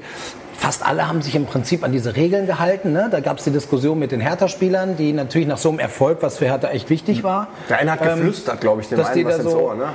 [0.59, 2.91] fast alle haben sich im Prinzip an diese Regeln gehalten.
[2.91, 3.07] Ne?
[3.09, 6.37] Da gab es die Diskussion mit den Hertha-Spielern, die natürlich nach so einem Erfolg, was
[6.37, 7.47] für Hertha echt wichtig war.
[7.69, 9.75] Der eine hat Ähm, geflüstert, glaube ich, dem einen was da ins so- Ohr.
[9.75, 9.85] Ne?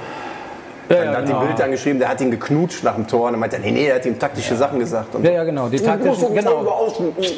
[0.88, 1.40] Ja, Dann hat genau.
[1.40, 3.26] die Bild angeschrieben, der hat ihn geknutscht nach dem Tor.
[3.26, 5.14] Und dann meinte er, nee, nee, der hat ihm taktische Sachen gesagt.
[5.14, 5.68] Und Ja, ja, genau.
[5.68, 6.92] Die taktischen, genau.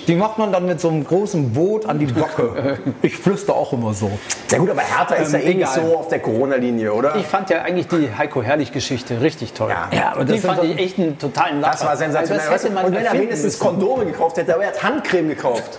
[0.06, 2.78] Die macht man dann mit so einem großen Boot an die Bocke.
[3.02, 4.10] Ich flüster auch immer so.
[4.50, 5.86] Ja gut, aber Hertha ist ja Ähm, eh nicht egal.
[5.90, 7.14] so auf der Corona-Linie, oder?
[7.16, 9.70] Ich fand ja eigentlich die Heiko Herrlich-Geschichte richtig toll.
[9.70, 9.88] Ja.
[9.96, 11.72] Ja, aber das die fand so- ich echt einen totalen Lacher.
[11.72, 12.40] das war sensationell.
[12.40, 13.58] Also das hätte man und wenn er wenigstens.
[13.58, 15.78] Kondome gekauft hätte, aber er hat Handcreme gekauft.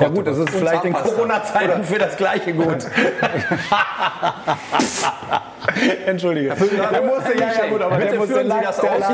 [0.00, 0.92] Ja gut, das ist vielleicht in.
[0.92, 2.78] Corona-Zeiten für das Gleiche gut.
[6.06, 6.48] Entschuldige.
[6.50, 9.08] Der musste, ja, ja gut, aber der Bitte musste führen Sie lag, das der lag,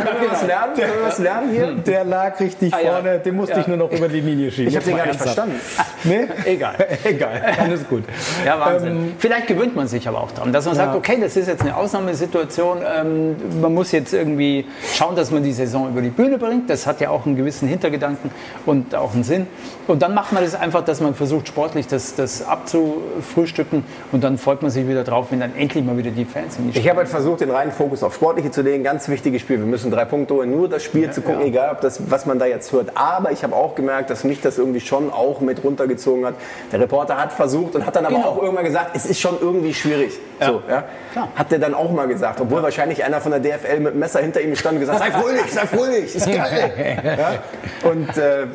[0.47, 0.75] lernen?
[1.05, 1.73] Das lernen hier?
[1.73, 2.93] der lag richtig Ah, ja.
[2.93, 4.69] vorne, den musste ich nur noch über die Linie schieben.
[4.71, 5.61] Ich habe den gar nicht verstanden.
[6.05, 6.29] Nee?
[6.45, 6.77] Egal.
[7.03, 8.05] Egal, alles gut.
[8.45, 8.91] Ja, Wahnsinn.
[8.97, 11.63] Ähm, Vielleicht gewöhnt man sich aber auch dran, dass man sagt, okay, das ist jetzt
[11.63, 12.79] eine Ausnahmesituation.
[12.97, 16.71] Ähm, man muss jetzt irgendwie schauen, dass man die Saison über die Bühne bringt.
[16.71, 18.31] Das hat ja auch einen gewissen Hintergedanken
[18.67, 19.49] und auch einen Sinn.
[19.89, 23.85] Und dann macht man das einfach, dass man versucht, sportlich das, das abzufrühstücken.
[24.13, 26.71] Und dann freut man sich wieder drauf, wenn dann endlich mal wieder die Fans in
[26.73, 28.85] die Ich habe halt versucht, den reinen Fokus auf Sportliche zu legen.
[28.85, 29.59] Ganz wichtiges Spiel.
[29.59, 32.39] Wir müssen drei Punkte holen, nur das Spiel zu gucken, egal ob das, was man
[32.39, 32.97] da jetzt hört.
[32.97, 36.35] Aber ich habe auch gemerkt, dass mich das irgendwie schon auch mit runtergezogen hat.
[36.73, 38.29] Der Reporter hat versucht und hat dann aber Genau.
[38.29, 40.13] auch irgendwann gesagt, es ist schon irgendwie schwierig.
[40.41, 40.85] So, ja?
[41.13, 41.29] Klar.
[41.35, 44.21] Hat der dann auch mal gesagt, obwohl wahrscheinlich einer von der DFL mit dem Messer
[44.21, 46.73] hinter ihm stand und gesagt, sei fröhlich, sei fröhlich, ist geil.
[47.19, 47.91] ja?
[47.91, 48.47] Und äh,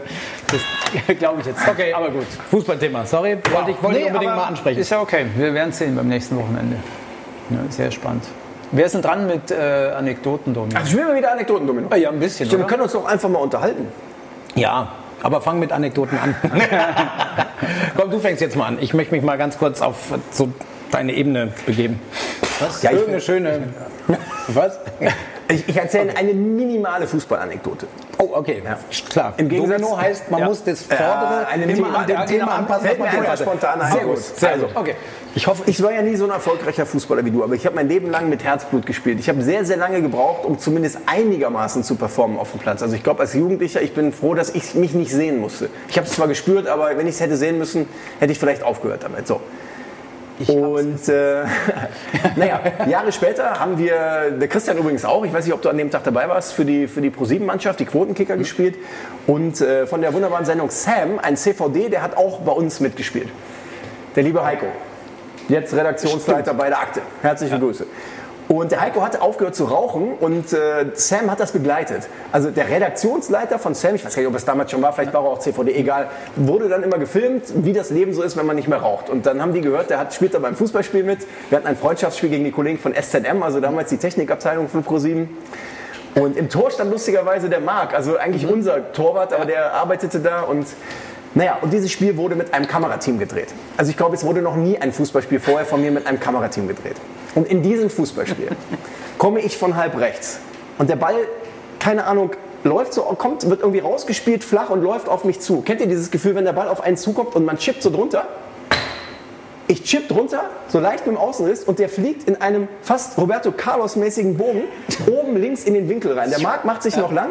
[1.20, 1.68] Glaube ich jetzt.
[1.68, 1.94] Okay.
[1.94, 2.26] Aber gut.
[2.50, 4.80] Fußballthema, sorry, wollte ich, wollte ich Nee, unbedingt mal ansprechen.
[4.80, 5.26] Ist ja okay.
[5.36, 6.78] Wir werden sehen beim nächsten Wochenende.
[7.50, 8.24] Ja, sehr spannend.
[8.72, 10.74] Wer ist denn dran mit äh, Anekdoten, Domi?
[10.76, 11.88] also spielen wir wieder Anekdoten, Domino.
[11.92, 12.46] Ah, ja, ein bisschen.
[12.48, 13.88] Stimmt, wir können uns doch einfach mal unterhalten.
[14.56, 16.36] Ja, aber fang mit Anekdoten an.
[17.98, 18.78] Komm, du fängst jetzt mal an.
[18.80, 19.96] Ich möchte mich mal ganz kurz auf
[20.32, 20.50] so
[20.92, 22.00] deine Ebene begeben.
[22.60, 22.82] Was?
[22.82, 23.60] Ja, ich- Irgendeine schöne.
[24.48, 24.80] Was?
[25.52, 27.88] Ich, ich erzähle eine minimale Fußballanekdote.
[28.18, 28.62] Oh, okay.
[29.10, 29.34] Klar.
[29.38, 30.46] Im Gegensatz- Domino heißt, man Ja.
[30.48, 33.82] muss das Vordere einem immer Thema- an dem ja, Thema anpassen, was man vorher spontan
[33.82, 33.92] ein.
[33.92, 34.18] Sehr gut.
[34.20, 34.68] Sehr gut.
[34.70, 34.76] gut.
[34.78, 34.96] Okay.
[35.34, 37.76] Ich hoffe, ich war ja nie so ein erfolgreicher Fußballer wie du, aber ich habe
[37.76, 39.20] mein Leben lang mit Herzblut gespielt.
[39.20, 42.82] Ich habe sehr, sehr lange gebraucht, um zumindest einigermaßen zu performen auf dem Platz.
[42.84, 45.70] Also ich glaube, als Jugendlicher, ich bin froh, dass ich mich nicht sehen musste.
[45.88, 47.88] Ich habe es zwar gespürt, aber wenn ich es hätte sehen müssen,
[48.20, 49.26] hätte ich vielleicht aufgehört damit.
[49.28, 49.40] So.
[50.50, 51.44] Und äh,
[52.36, 55.78] naja, Jahre später haben wir, der Christian übrigens auch, ich weiß nicht, ob du an
[55.78, 58.76] dem Tag dabei warst, für die, für die Pro-7-Mannschaft, die Quotenkicker gespielt.
[59.28, 63.30] Und äh, von der wunderbaren Sendung Sam, ein CVD, der hat auch bei uns mitgespielt.
[64.16, 64.68] Der liebe Heiko.
[65.48, 67.02] Jetzt Redaktionsleiter bei der Akte.
[67.22, 67.86] Herzliche Grüße.
[68.48, 72.10] Und der Heiko hatte aufgehört zu rauchen und äh, Sam hat das begleitet.
[72.32, 75.14] Also der Redaktionsleiter von Sam, ich weiß gar nicht, ob es damals schon war, vielleicht
[75.14, 78.46] war er auch CVD, egal, wurde dann immer gefilmt, wie das Leben so ist, wenn
[78.46, 79.10] man nicht mehr raucht.
[79.10, 81.20] Und dann haben die gehört, der hat, spielt da beim Fußballspiel mit.
[81.50, 85.30] Wir hatten ein Freundschaftsspiel gegen die Kollegen von SZM, also damals die Technikabteilung von ProSieben.
[86.16, 90.42] Und im Tor stand lustigerweise der Marc, also eigentlich unser Torwart, aber der arbeitete da
[90.42, 90.68] und
[91.34, 93.48] naja, und dieses Spiel wurde mit einem Kamerateam gedreht.
[93.78, 96.68] Also ich glaube, es wurde noch nie ein Fußballspiel vorher von mir mit einem Kamerateam
[96.68, 96.98] gedreht.
[97.36, 98.50] Und in diesem Fußballspiel
[99.18, 100.40] komme ich von halb rechts
[100.78, 101.16] und der Ball,
[101.80, 102.32] keine Ahnung,
[102.64, 105.62] läuft so, kommt, wird irgendwie rausgespielt, flach und läuft auf mich zu.
[105.62, 108.28] Kennt ihr dieses Gefühl, wenn der Ball auf einen zukommt und man chippt so drunter?
[109.68, 113.52] Ich chipp drunter, so leicht mit dem Außenriss und der fliegt in einem fast Roberto
[113.52, 114.64] Carlos-mäßigen Bogen
[115.08, 116.30] oben links in den Winkel rein.
[116.30, 117.30] Der Marc macht sich noch lang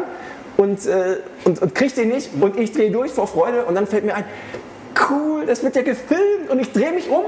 [0.57, 3.85] und, äh, und, und kriegt den nicht und ich drehe durch vor Freude und dann
[3.85, 4.23] fällt mir ein,
[5.09, 7.25] cool, das wird ja gefilmt und ich drehe mich um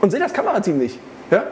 [0.00, 0.98] und sehe das Kamerateam nicht.
[1.30, 1.44] Ja?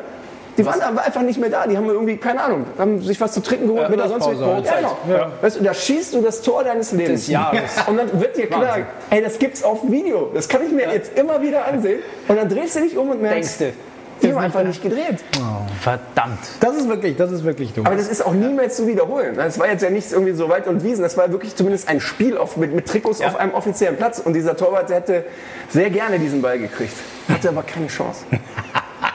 [0.61, 1.67] Die waren aber einfach nicht mehr da.
[1.67, 4.27] Die haben irgendwie, keine Ahnung, haben sich was zu trinken geholt Ja, mit oder sonst
[4.27, 4.37] was.
[4.37, 4.97] Mittagspause Ja, halt.
[5.07, 5.19] genau.
[5.19, 5.33] Ja.
[5.41, 7.21] Weißt du, da schießt du das Tor deines Lebens.
[7.21, 7.61] Des Jahres.
[7.87, 8.85] Und dann wird dir klar, Wahnsinn.
[9.09, 10.31] ey, das gibt's auf Video.
[10.35, 12.01] Das kann ich mir jetzt immer wieder ansehen.
[12.29, 13.63] Und dann drehst du dich um und merkst,
[14.23, 15.17] die haben einfach nicht gedreht.
[15.81, 16.39] Verdammt.
[16.61, 17.87] Das ist wirklich, das ist wirklich dumm.
[17.87, 19.35] Aber das ist auch niemals zu wiederholen.
[19.37, 21.03] Das war jetzt ja nichts irgendwie so weit und Wiesen.
[21.03, 24.19] Das war wirklich zumindest ein Spiel auf, mit, mit Trikots auf einem offiziellen Platz.
[24.19, 25.25] Und dieser Torwart der hätte
[25.71, 26.93] sehr gerne diesen Ball gekriegt.
[27.31, 28.25] Hatte aber keine Chance.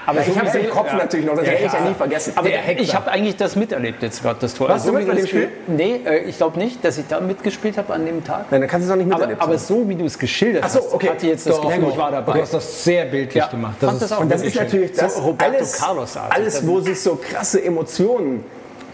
[0.06, 1.36] Aber ich habe es im Kopf natürlich noch.
[1.36, 2.34] Das werde ich ja nie vergessen.
[2.36, 4.70] Aber ich habe eigentlich das miterlebt jetzt gerade, das Tor.
[4.70, 5.50] Also Warst du mit bei dem Spiel?
[5.68, 8.46] Nee, äh, ich glaube nicht, dass ich da mitgespielt habe an dem Tag.
[8.52, 9.60] Nein, dann kannst du es auch nicht Aber, miterlebt aber haben.
[9.60, 11.10] so wie du es geschildert Ach so, hast, okay.
[11.10, 11.92] hatte ich jetzt das Doch, Gefühl, doch.
[11.92, 12.34] ich war dabei.
[12.34, 13.76] Du hast das sehr bildlich Ja, gemacht.
[13.80, 17.16] fand das auch Und das ist natürlich das So Roberto alles, alles, wo sich so
[17.16, 18.44] krasse Emotionen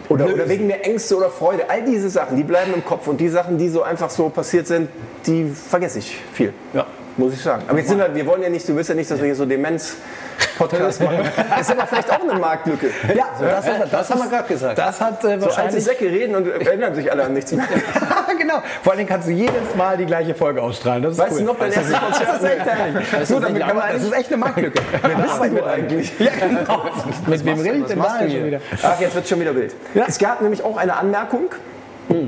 [0.08, 3.06] oder, oder wegen der Ängste oder Freude, all diese Sachen, die bleiben im Kopf.
[3.06, 4.88] Und die Sachen, die so einfach so passiert sind,
[5.26, 6.52] die vergesse ich viel.
[6.74, 6.86] Ja.
[7.16, 7.64] Muss ich sagen.
[7.68, 9.34] Aber jetzt sind wir, wir wollen ja nicht, du willst ja nicht, dass wir hier
[9.34, 11.28] so Demenz-Podcast machen.
[11.50, 12.90] Das ist aber vielleicht auch eine Marktlücke.
[13.14, 14.78] Ja, das, das, das haben wir gerade gesagt.
[14.78, 15.84] Das hat äh, So wahrscheinlich.
[15.84, 17.66] Säcke reden und erinnern sich alle an nichts mehr.
[18.38, 18.62] genau.
[18.82, 21.02] Vor allen Dingen kannst du jedes Mal die gleiche Folge ausstrahlen.
[21.02, 21.38] Das ist Weißt cool.
[21.38, 22.28] du noch, dein erstes Konzert?
[22.28, 23.28] Das ist echt herrlich.
[23.28, 23.54] So, man,
[23.92, 24.82] das ist echt eine Marktlücke.
[25.02, 26.18] Wer bist du eigentlich?
[26.18, 26.84] Ja, genau.
[27.26, 28.60] Mit wem rede ich denn du schon wieder?
[28.82, 29.74] Ach, jetzt wird schon wieder wild.
[30.06, 31.50] Es gab nämlich auch eine Anmerkung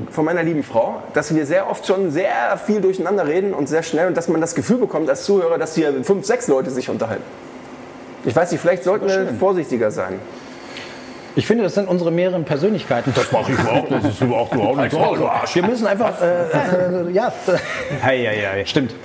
[0.09, 3.83] von meiner lieben Frau, dass wir sehr oft schon sehr viel durcheinander reden und sehr
[3.83, 6.89] schnell und dass man das Gefühl bekommt als Zuhörer, dass hier fünf, sechs Leute sich
[6.89, 7.23] unterhalten.
[8.25, 10.19] Ich weiß nicht, vielleicht sollten wir vorsichtiger sein.
[11.35, 13.13] Ich finde, das sind unsere mehreren Persönlichkeiten.
[13.13, 14.05] Das mache ich überhaupt nicht.
[14.05, 15.55] Das ist überhaupt, überhaupt nicht.
[15.55, 17.31] Wir müssen einfach, äh, äh, ja,
[18.01, 18.65] Hei, hei, hei.
[18.65, 18.95] stimmt.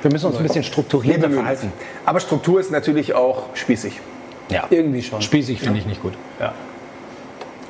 [0.00, 1.72] Wir müssen uns ein bisschen strukturierter verhalten.
[2.06, 4.00] Aber Struktur ist natürlich auch spießig.
[4.48, 4.64] Ja.
[4.70, 5.22] Irgendwie schon.
[5.22, 6.12] Spießig finde ich nicht gut.
[6.40, 6.54] Ja.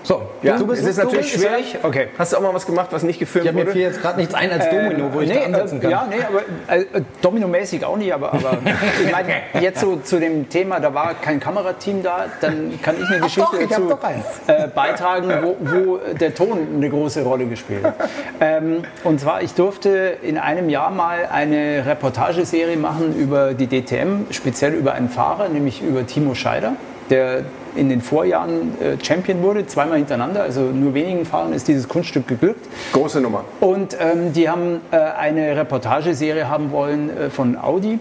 [0.04, 1.78] So, ja, du bist, es ist natürlich schwierig.
[1.82, 2.08] Okay.
[2.18, 3.66] Hast du auch mal was gemacht, was nicht gefilmt ja, wurde?
[3.66, 5.90] Mir fiel jetzt gerade nichts ein als Domino, wo ich nee, da ansetzen kann.
[5.90, 8.58] Ja, nee, aber äh, Domino-mäßig auch nicht, aber, aber
[9.04, 13.08] ich meine, jetzt so zu dem Thema, da war kein Kamerateam da, dann kann ich
[13.08, 17.94] eine Geschichte doch, dazu äh, beitragen, wo, wo der Ton eine große Rolle gespielt hat.
[18.40, 24.30] Ähm, und zwar, ich durfte in einem Jahr mal eine Reportageserie machen über die DTM,
[24.30, 26.72] speziell über einen Fahrer, nämlich über Timo Scheider,
[27.08, 30.42] der in den Vorjahren äh, Champion wurde, zweimal hintereinander.
[30.42, 32.66] Also nur wenigen Fahrern ist dieses Kunststück geglückt.
[32.92, 33.44] Große Nummer.
[33.60, 37.98] Und ähm, die haben äh, eine Reportageserie haben wollen äh, von Audi,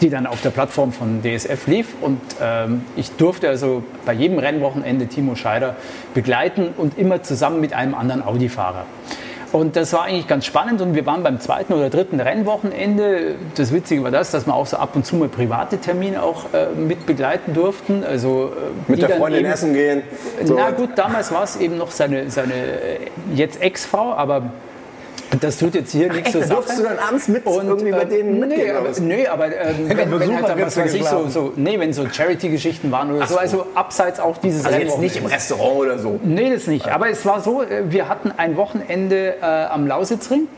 [0.00, 1.94] die dann auf der Plattform von DSF lief.
[2.00, 5.76] Und ähm, ich durfte also bei jedem Rennwochenende Timo Scheider
[6.14, 8.84] begleiten und immer zusammen mit einem anderen Audi-Fahrer.
[9.52, 13.34] Und das war eigentlich ganz spannend und wir waren beim zweiten oder dritten Rennwochenende.
[13.54, 16.46] Das Witzige war das, dass wir auch so ab und zu mal private Termine auch
[16.54, 18.02] äh, mit begleiten durften.
[18.02, 18.52] Also,
[18.88, 20.02] äh, mit der Freundin essen gehen.
[20.42, 20.54] So.
[20.54, 22.54] Na gut, damals war es eben noch seine, seine
[23.34, 24.52] jetzt Ex-Frau, aber
[25.40, 26.54] das tut jetzt hier nichts zur Sache.
[26.54, 28.76] Durfst du dann abends mit und, irgendwie bei denen nee, mitgehen?
[28.76, 31.92] aber, nee, aber ähm, wenn, wenn halt dann, was weiß ich, so, so, nee, wenn
[31.92, 35.98] so Charity-Geschichten waren oder so, also abseits auch dieses also jetzt nicht im Restaurant oder
[35.98, 36.20] so.
[36.22, 36.88] Nee, das nicht.
[36.88, 40.48] Aber es war so, äh, wir hatten ein Wochenende äh, am Lausitzring.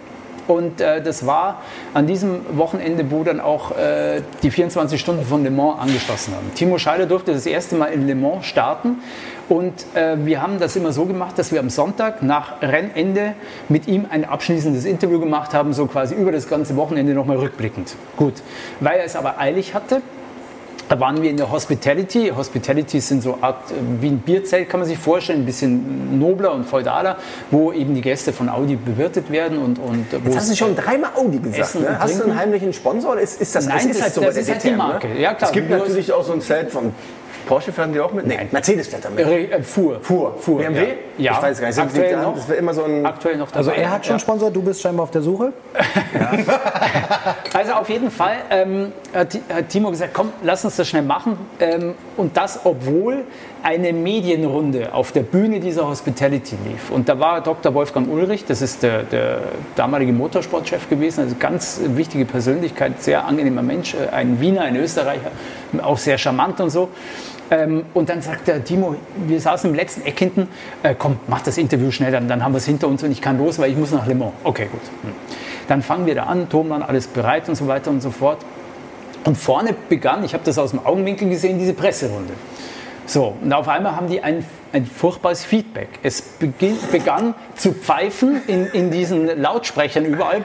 [0.46, 1.62] Und äh, das war
[1.94, 6.52] an diesem Wochenende, wo dann auch äh, die 24 Stunden von Le Mans angeschlossen haben.
[6.54, 8.98] Timo Scheider durfte das erste Mal in Le Mans starten.
[9.48, 13.34] Und äh, wir haben das immer so gemacht, dass wir am Sonntag nach Rennende
[13.68, 17.94] mit ihm ein abschließendes Interview gemacht haben, so quasi über das ganze Wochenende nochmal rückblickend.
[18.16, 18.34] Gut.
[18.80, 20.00] Weil er es aber eilig hatte,
[20.88, 22.30] da waren wir in der Hospitality.
[22.36, 23.56] Hospitality sind so Art
[24.00, 27.16] wie ein Bierzelt, kann man sich vorstellen, ein bisschen nobler und feudaler,
[27.50, 29.58] wo eben die Gäste von Audi bewirtet werden.
[29.58, 31.58] Und, und Jetzt hast du schon dreimal Audi gesagt.
[31.58, 31.98] Essen Ne?
[31.98, 33.18] Hast du einen heimlichen Sponsor?
[33.18, 34.68] Ist, ist das, Nein, das ist das- halt so das bei der ist halt die
[34.68, 35.08] DTM, Marke.
[35.08, 35.20] Ne?
[35.20, 35.48] Ja, klar.
[35.50, 36.92] Es gibt natürlich auch so ein Zelt von
[37.46, 38.26] Porsche fahren die auch mit?
[38.26, 39.24] Nee, Mercedes fährt damit.
[39.26, 39.98] Re- äh, fuhr.
[40.00, 40.34] Fuhr.
[40.38, 40.58] Fuhr.
[40.58, 40.94] BMW?
[41.18, 41.32] Ja.
[41.32, 41.78] Ich weiß gar nicht.
[41.78, 42.34] Aktuell da- noch.
[42.36, 43.04] Das wird immer so ein.
[43.06, 43.82] Aktuell noch Also dabei.
[43.82, 44.18] er hat schon Ja.
[44.20, 45.52] Sponsor, du bist scheinbar auf der Suche.
[47.52, 51.38] Also auf jeden Fall ähm, hat, hat Timo gesagt, komm, lass uns das schnell machen.
[51.60, 53.24] Ähm, und das, obwohl
[53.62, 56.90] eine Medienrunde auf der Bühne dieser Hospitality lief.
[56.90, 57.72] Und da war Dr.
[57.74, 59.38] Wolfgang Ulrich, das ist der, der
[59.76, 65.30] damalige Motorsportchef gewesen, also ganz wichtige Persönlichkeit, sehr angenehmer Mensch, äh, ein Wiener, ein Österreicher,
[65.82, 66.90] auch sehr charmant und so.
[67.50, 70.48] Ähm, und dann sagt der Timo, wir saßen im letzten Eck hinten,
[70.82, 73.20] äh, komm, mach das Interview schnell, dann, dann haben wir es hinter uns und ich
[73.20, 74.32] kann los, weil ich muss nach Le Mans.
[74.44, 74.80] Okay, gut.
[75.02, 75.12] Hm.
[75.68, 78.38] Dann fangen wir da an, Thomann, alles bereit und so weiter und so fort.
[79.24, 82.34] Und vorne begann, ich habe das aus dem Augenwinkel gesehen, diese Presserunde.
[83.06, 85.88] So, und auf einmal haben die ein, ein furchtbares Feedback.
[86.02, 90.42] Es beginn, begann zu pfeifen in, in diesen Lautsprechern überall.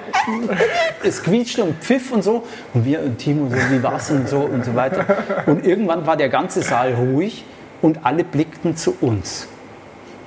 [1.03, 2.43] Es quietschte und pfiff und so.
[2.73, 5.05] Und wir und Timo so, wie war's und so und so weiter.
[5.45, 7.45] Und irgendwann war der ganze Saal ruhig
[7.81, 9.47] und alle blickten zu uns.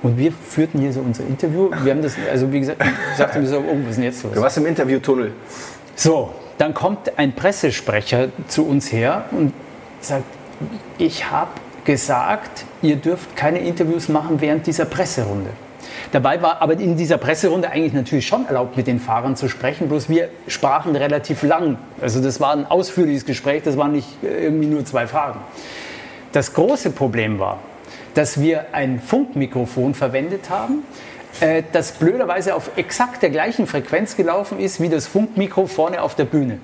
[0.01, 1.69] Und wir führten hier so unser Interview.
[1.83, 4.23] Wir haben das, also wie gesagt, ich sagte mir so, oh, was ist denn jetzt
[4.23, 4.33] los?
[4.33, 5.31] Du warst im Interviewtunnel.
[5.95, 9.53] So, dann kommt ein Pressesprecher zu uns her und
[10.01, 10.25] sagt,
[10.97, 11.51] ich habe
[11.85, 15.49] gesagt, ihr dürft keine Interviews machen während dieser Presserunde.
[16.11, 19.89] Dabei war aber in dieser Presserunde eigentlich natürlich schon erlaubt, mit den Fahrern zu sprechen,
[19.89, 21.77] bloß wir sprachen relativ lang.
[22.01, 25.39] Also das war ein ausführliches Gespräch, das waren nicht äh, irgendwie nur zwei Fragen.
[26.31, 27.59] Das große Problem war,
[28.13, 30.83] dass wir ein Funkmikrofon verwendet haben,
[31.39, 36.15] äh, das blöderweise auf exakt der gleichen Frequenz gelaufen ist wie das Funkmikro vorne auf
[36.15, 36.59] der Bühne.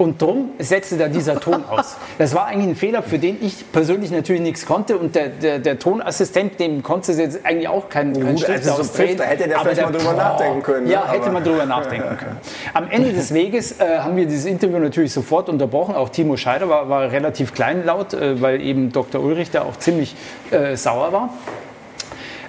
[0.00, 1.98] Und drum setzte da dieser Ton aus.
[2.16, 4.96] Das war eigentlich ein Fehler, für den ich persönlich natürlich nichts konnte.
[4.96, 8.76] Und der, der, der Tonassistent, dem konnte jetzt eigentlich auch keinen kein Gut, Schritt also
[8.76, 9.18] so ausdrehen.
[9.18, 10.92] Da hätte der Aber vielleicht mal drüber nachdenken können, ne?
[10.94, 12.38] Ja, hätte Aber- man drüber nachdenken können.
[12.72, 15.94] Am Ende des Weges äh, haben wir dieses Interview natürlich sofort unterbrochen.
[15.94, 19.22] Auch Timo Scheider war, war relativ kleinlaut, äh, weil eben Dr.
[19.22, 20.16] Ulrich da auch ziemlich
[20.50, 21.28] äh, sauer war.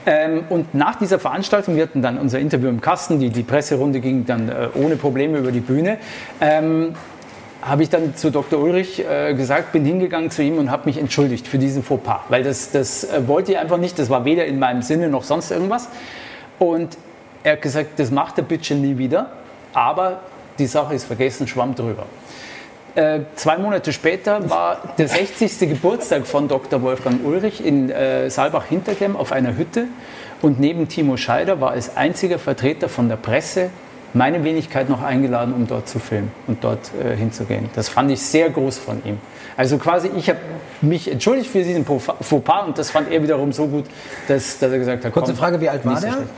[0.06, 4.00] Ähm, und nach dieser Veranstaltung, wir hatten dann unser Interview im Kasten, die, die Presserunde
[4.00, 5.98] ging dann äh, ohne Probleme über die Bühne.
[6.40, 6.96] Ähm,
[7.62, 8.60] habe ich dann zu Dr.
[8.60, 12.44] Ulrich äh, gesagt, bin hingegangen zu ihm und habe mich entschuldigt für diesen Fauxpas, weil
[12.44, 15.52] das, das äh, wollte ich einfach nicht, das war weder in meinem Sinne noch sonst
[15.52, 15.88] irgendwas.
[16.60, 16.98] Und
[17.44, 19.32] er hat gesagt, das macht er bitte nie wieder,
[19.74, 20.22] aber
[20.60, 22.06] die Sache ist vergessen, schwamm drüber.
[22.94, 25.60] Äh, zwei Monate später war der 60.
[25.60, 26.82] Geburtstag von Dr.
[26.82, 29.88] Wolfgang Ulrich in äh, Saalbach-Hinterklemm auf einer Hütte.
[30.42, 33.70] Und neben Timo Scheider war als einziger Vertreter von der Presse
[34.14, 37.70] meine Wenigkeit noch eingeladen, um dort zu filmen und dort äh, hinzugehen.
[37.76, 39.18] Das fand ich sehr groß von ihm.
[39.58, 40.40] Also quasi, ich habe
[40.82, 43.86] mich entschuldigt für diesen Fauxpas und das fand er wiederum so gut,
[44.28, 46.14] dass, dass er gesagt hat, Kurze komm, Frage, wie alt war so der?
[46.14, 46.30] schlecht.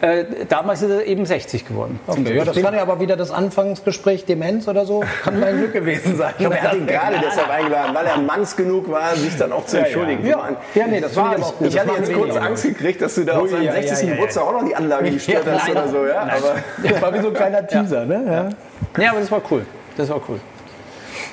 [0.00, 2.00] Äh, damals ist er eben 60 geworden.
[2.06, 5.74] Okay, ja, das kann ja aber wieder das Anfangsgespräch Demenz oder so, kann mein Glück
[5.74, 6.30] gewesen sein.
[6.32, 9.52] Ich glaube, er hat ihn gerade deshalb eingeladen, weil er manns genug war, sich dann
[9.52, 10.26] auch zu entschuldigen.
[10.26, 13.38] Ja, ja nee, das war ich, ich hatte jetzt kurz Angst gekriegt, dass du da
[13.38, 13.98] auf seinem ja, 60.
[13.98, 15.76] ja, ja, Geburtstag auch noch die Anlage gestört Ja, hast nein.
[15.76, 16.06] oder so.
[16.06, 16.54] Ja, aber
[16.90, 18.50] Das war wie so ein kleiner Teaser, ne?
[18.96, 19.02] Ja.
[19.02, 19.66] Ja, aber das war cool.
[19.98, 20.40] Das war cool.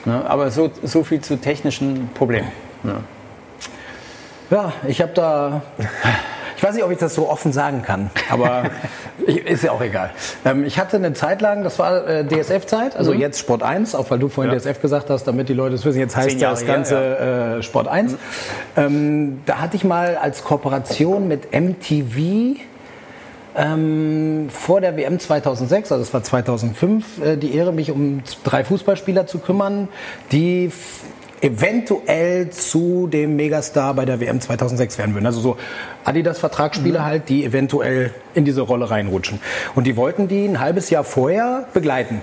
[0.06, 2.51] Ja, aber so, so viel zu technischen Problemen.
[4.49, 5.62] Ja, ich habe da.
[6.58, 8.63] Ich weiß nicht, ob ich das so offen sagen kann, aber
[9.28, 10.10] ist ja auch egal.
[10.43, 14.10] Ähm, ich hatte eine Zeit lang, das war äh, DSF-Zeit, also jetzt Sport 1, auch
[14.10, 16.63] weil du vorhin DSF gesagt hast, damit die Leute es wissen, jetzt heißt Jahre das
[16.63, 17.17] her, Ganze
[17.60, 18.15] äh, Sport 1.
[18.76, 22.60] Ähm, da hatte ich mal als Kooperation mit MTV
[23.56, 28.63] ähm, vor der WM 2006, also es war 2005, äh, die Ehre, mich um drei
[28.63, 29.89] Fußballspieler zu kümmern,
[30.32, 30.72] die
[31.41, 35.26] eventuell zu dem Megastar bei der WM 2006 werden würden.
[35.26, 35.58] Also so
[36.04, 39.39] Adidas-Vertragsspieler halt, die eventuell in diese Rolle reinrutschen.
[39.76, 42.21] Und die wollten die ein halbes Jahr vorher begleiten.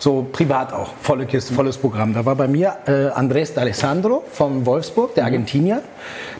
[0.00, 2.14] So privat auch, volle Kiste, volles Programm.
[2.14, 5.82] Da war bei mir äh, Andrés D'Alessandro von Wolfsburg, der Argentinier,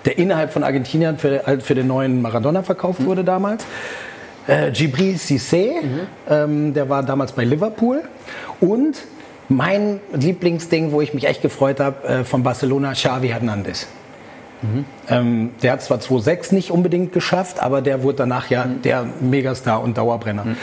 [0.05, 3.67] der innerhalb von Argentinien für, äh, für den neuen Maradona verkauft wurde damals.
[4.47, 5.73] Äh, Gibril Cissé,
[6.31, 8.03] ähm, der war damals bei Liverpool.
[8.61, 9.03] Und
[9.49, 13.87] mein Lieblingsding, wo ich mich echt gefreut habe, äh, von Barcelona, Xavi Hernandez.
[15.09, 19.83] Ähm, der hat zwar 2.6 nicht unbedingt geschafft, aber der wurde danach ja der Megastar
[19.83, 20.57] und Dauerbrenner.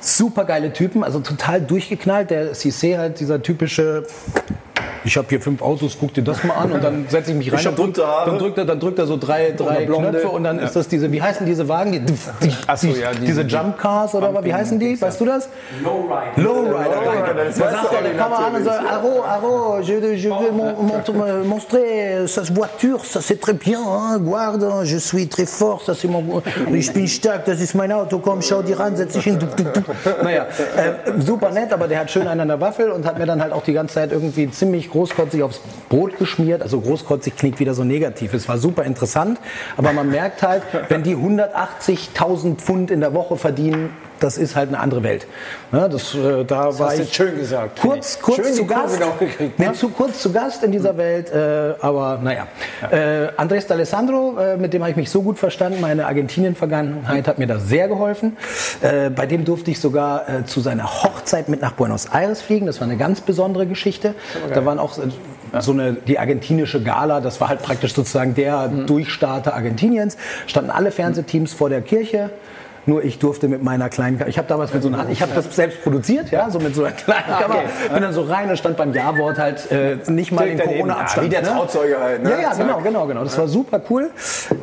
[0.00, 2.30] Super geile Typen, also total durchgeknallt.
[2.30, 4.06] Der Cissé halt dieser typische.
[5.04, 7.52] Ich habe hier fünf Autos, guck dir das mal an und dann setze ich mich
[7.52, 7.58] rein.
[7.60, 10.10] Ich hab und drück- dann drückt er, dann drückt er so drei, drei Blonde.
[10.10, 11.92] Knöpfe und dann ist das diese, wie heißen diese Wagen?
[11.92, 14.44] Die, die, Ach so, die, ja, diese, diese- Jump Cars oder was?
[14.44, 15.00] Wie heißen die?
[15.00, 15.48] Weißt du das?
[15.82, 16.20] Lowrider.
[16.36, 17.44] Lowrider, danke.
[17.46, 20.72] das Da sagt er, der die an und sagt, Aro, Aro, je, je vais mon,
[20.82, 25.94] mon, montrer cette voiture, ça c'est très bien, hein, guarda, je suis très fort, ça
[25.94, 26.22] c'est mon,
[26.72, 29.38] ich bin stark, das ist mein Auto, komm, schau dir ran, setz dich hin.
[30.22, 33.26] Naja, äh, super nett, aber der hat schön einen an der Waffel und hat mir
[33.26, 37.58] dann halt auch die ganze Zeit irgendwie ziemlich großkotzig aufs Brot geschmiert, also großkotzig klingt
[37.58, 39.40] wieder so negativ, es war super interessant,
[39.76, 43.90] aber man merkt halt, wenn die 180.000 Pfund in der Woche verdienen,
[44.22, 45.26] das ist halt eine andere Welt.
[45.72, 49.00] Ja, das, äh, da war hast ich jetzt schön gesagt, Kurz, kurz Schön zu Gast.
[49.18, 49.72] gekriegt, ne?
[49.72, 52.46] zu kurz zu Gast in dieser Welt, äh, aber naja.
[52.90, 55.80] Äh, Andrés D'Alessandro, äh, mit dem habe ich mich so gut verstanden.
[55.80, 58.36] Meine Argentinien-Vergangenheit hat mir da sehr geholfen.
[58.80, 62.66] Äh, bei dem durfte ich sogar äh, zu seiner Hochzeit mit nach Buenos Aires fliegen.
[62.66, 64.14] Das war eine ganz besondere Geschichte.
[64.52, 68.68] Da waren auch äh, so eine, die argentinische Gala, das war halt praktisch sozusagen der
[68.68, 70.16] Durchstarter Argentiniens.
[70.46, 72.30] Standen alle Fernsehteams vor der Kirche.
[72.84, 75.32] Nur ich durfte mit meiner kleinen Kamera, ich habe damals mit so einer, ich habe
[75.34, 78.56] das selbst produziert, ja, so mit so einer kleinen Kamera, bin dann so rein und
[78.56, 80.88] stand beim Ja-Wort halt äh, nicht mal in Direkt daneben.
[80.88, 81.26] Corona-Abstand.
[81.26, 81.48] wie der ne?
[81.48, 82.22] Trauzeuge halt.
[82.24, 82.30] Ne?
[82.30, 83.22] Ja, ja, genau, genau, genau.
[83.22, 84.10] Das war super cool.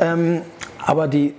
[0.02, 0.42] Ähm,
[0.86, 1.34] aber die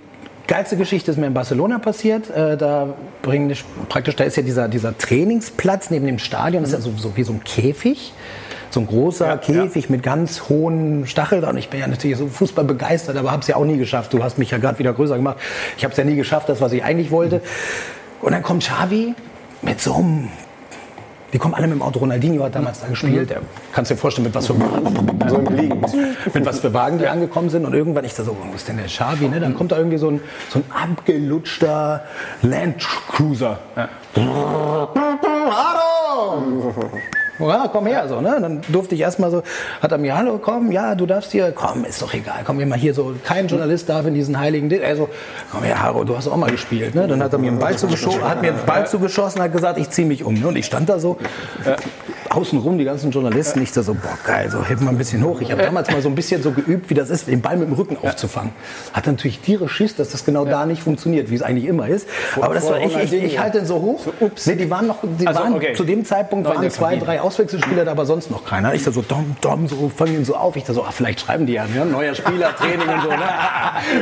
[0.47, 2.29] geilste Geschichte ist mir in Barcelona passiert.
[2.29, 2.87] Äh, da
[3.21, 3.55] bringen
[3.87, 7.15] praktisch, da ist ja dieser, dieser Trainingsplatz neben dem Stadion, das ist ja so, so
[7.15, 8.13] wie so ein Käfig.
[8.71, 11.43] So ein großer Käfig mit ganz hohen Stacheln.
[11.43, 14.13] Und ich bin ja natürlich so Fußball begeistert, aber habe es ja auch nie geschafft.
[14.13, 15.37] Du hast mich ja gerade wieder größer gemacht.
[15.77, 17.41] Ich habe es ja nie geschafft, das, was ich eigentlich wollte.
[18.21, 19.13] Und dann kommt Xavi
[19.61, 20.29] mit so einem
[21.33, 21.99] die kommen alle mit dem Auto.
[21.99, 23.29] Ronaldinho hat damals da gespielt.
[23.29, 27.65] Der, kannst dir vorstellen, mit was für, mit was für Wagen die angekommen sind.
[27.65, 29.29] Und irgendwann ich da so, wo ist denn der Xavi?
[29.29, 29.39] Ne?
[29.39, 32.03] Dann kommt da irgendwie so ein, so ein abgelutschter
[32.41, 33.59] Land Cruiser.
[37.47, 38.37] Ja, komm her, so, ne?
[38.41, 39.43] Dann durfte ich erstmal so,
[39.81, 42.77] hat er mir, hallo, komm, ja, du darfst hier, komm, ist doch egal, komm, mal
[42.77, 45.09] hier so, kein Journalist darf in diesen heiligen, Di- also,
[45.51, 47.07] komm her, Haro, du hast auch mal gespielt, ne?
[47.07, 49.89] Dann hat er mir einen Ball zugeschossen, hat mir einen Ball zugeschossen, hat gesagt, ich
[49.89, 50.47] zieh mich um, ne?
[50.47, 51.17] Und ich stand da so,
[52.31, 55.41] außenrum, die ganzen Journalisten, ich da so, boah, geil, so, heb mal ein bisschen hoch.
[55.41, 57.67] Ich habe damals mal so ein bisschen so geübt, wie das ist, den Ball mit
[57.67, 58.51] dem Rücken aufzufangen.
[58.93, 62.07] Hat natürlich tierisch Schiss, dass das genau da nicht funktioniert, wie es eigentlich immer ist.
[62.39, 64.05] Aber das war, ich, ich, ich halte den so hoch.
[64.45, 65.73] Nee, die waren noch, die Also, waren, okay.
[65.73, 68.73] zu dem Zeitpunkt waren zwei, drei Auswechselspieler, da aber sonst noch keiner.
[68.73, 70.55] Ich da so, dom, dom, so, fangen ihn so auf.
[70.55, 71.85] Ich da so, ach, vielleicht schreiben die ja, ne?
[71.85, 73.17] neuer Spieler, Training und so, ne?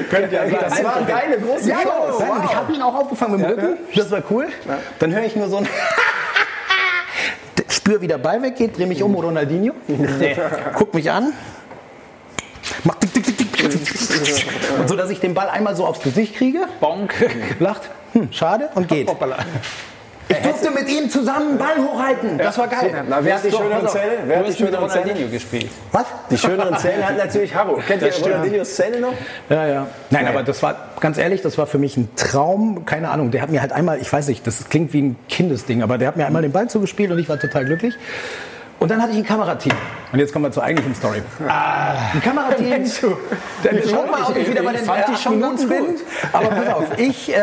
[0.09, 0.57] Könnte ja sein.
[0.61, 3.77] Das war deine große Ja, ja, und ich habe ihn auch aufgefangen mit dem Rücken.
[3.95, 4.47] Das war cool.
[4.99, 5.67] Dann höre ich nur so ein.
[7.89, 9.73] Spür, wie der Ball weggeht, drehe mich um, Ronaldinho.
[10.75, 11.33] Guck mich an.
[12.83, 14.45] Mach tick, tick, tick, tick.
[14.77, 16.67] Und so, dass ich den Ball einmal so aufs Gesicht kriege.
[16.79, 17.15] Bonk.
[17.59, 17.89] Lacht.
[18.13, 19.07] Hm, schade und geht.
[19.07, 19.37] Hoppala.
[20.31, 22.37] Ich durfte mit ihm zusammen einen Ball hochhalten.
[22.37, 23.03] Das war geil.
[23.09, 23.87] Na, wer hat die schöneren.
[23.87, 24.11] Zähne?
[24.25, 25.27] Wer hat die schöneren Zähne?
[25.27, 25.69] Gespielt.
[25.91, 26.05] Was?
[26.29, 27.81] Die schöneren Zähne hat natürlich Harro.
[27.87, 28.13] Kennt ihr.
[28.13, 29.13] Ronaldinhos Zähne noch?
[29.49, 29.87] Ja, ja.
[30.11, 32.85] Nein, aber das war, ganz ehrlich, das war für mich ein Traum.
[32.85, 35.81] Keine Ahnung, der hat mir halt einmal, ich weiß nicht, das klingt wie ein Kindesding,
[35.81, 37.97] aber der hat mir einmal den Ball zugespielt und ich war total glücklich.
[38.79, 39.73] Und dann hatte ich ein Kamerateam.
[40.11, 41.21] Und jetzt kommen wir zur eigentlichen Story.
[41.47, 42.85] ein Kamerateam.
[43.63, 45.85] Dann schaut mal, ob ich wieder bei den fand die acht schon Minuten bin.
[46.31, 47.39] Aber pass auf, ich äh,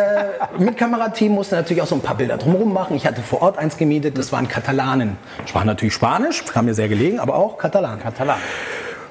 [0.58, 2.96] mit Kamerateam musste natürlich auch so ein paar Bilder drumherum machen.
[2.96, 5.18] Ich hatte vor Ort eins gemietet, das waren Katalanen.
[5.44, 8.00] Sprach natürlich Spanisch, kam mir sehr gelegen, aber auch Katalan.
[8.00, 8.38] Katalan.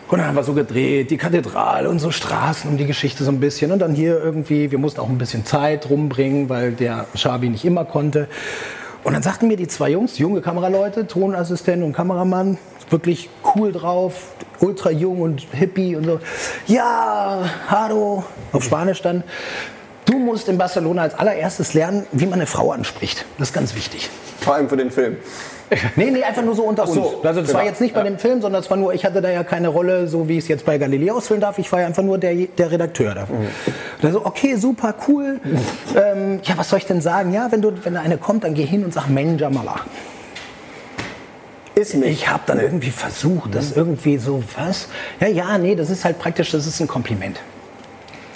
[0.08, 3.32] Und dann haben wir so gedreht, die Kathedrale und so Straßen und die Geschichte so
[3.32, 3.72] ein bisschen.
[3.72, 7.66] Und dann hier irgendwie, wir mussten auch ein bisschen Zeit rumbringen, weil der Xavi nicht
[7.66, 8.28] immer konnte.
[9.06, 12.58] Und dann sagten mir die zwei Jungs, junge Kameraleute, Tonassistent und Kameramann,
[12.89, 16.20] wirklich cool drauf, ultra jung und hippie und so.
[16.66, 19.24] Ja, hallo, auf Spanisch dann.
[20.06, 23.26] Du musst in Barcelona als allererstes lernen, wie man eine Frau anspricht.
[23.38, 24.10] Das ist ganz wichtig.
[24.46, 25.18] Vor allem für den Film.
[25.96, 27.26] Nee, nee, einfach nur so unter so, uns.
[27.26, 27.72] Also das war genau.
[27.72, 30.08] jetzt nicht bei dem Film, sondern es war nur, ich hatte da ja keine Rolle,
[30.08, 31.58] so wie ich es jetzt bei Galileo ausfüllen darf.
[31.58, 33.39] Ich war ja einfach nur der, der Redakteur davon.
[33.39, 34.12] Mhm.
[34.12, 35.39] So, okay, super, cool.
[35.96, 37.34] ähm, ja, was soll ich denn sagen?
[37.34, 39.78] Ja, wenn, du, wenn da eine kommt, dann geh hin und sag Menjamala.
[41.74, 42.12] Ist mich.
[42.12, 44.88] Ich habe dann irgendwie versucht, das irgendwie so, was?
[45.20, 47.39] Ja, ja, nee, das ist halt praktisch, das ist ein Kompliment.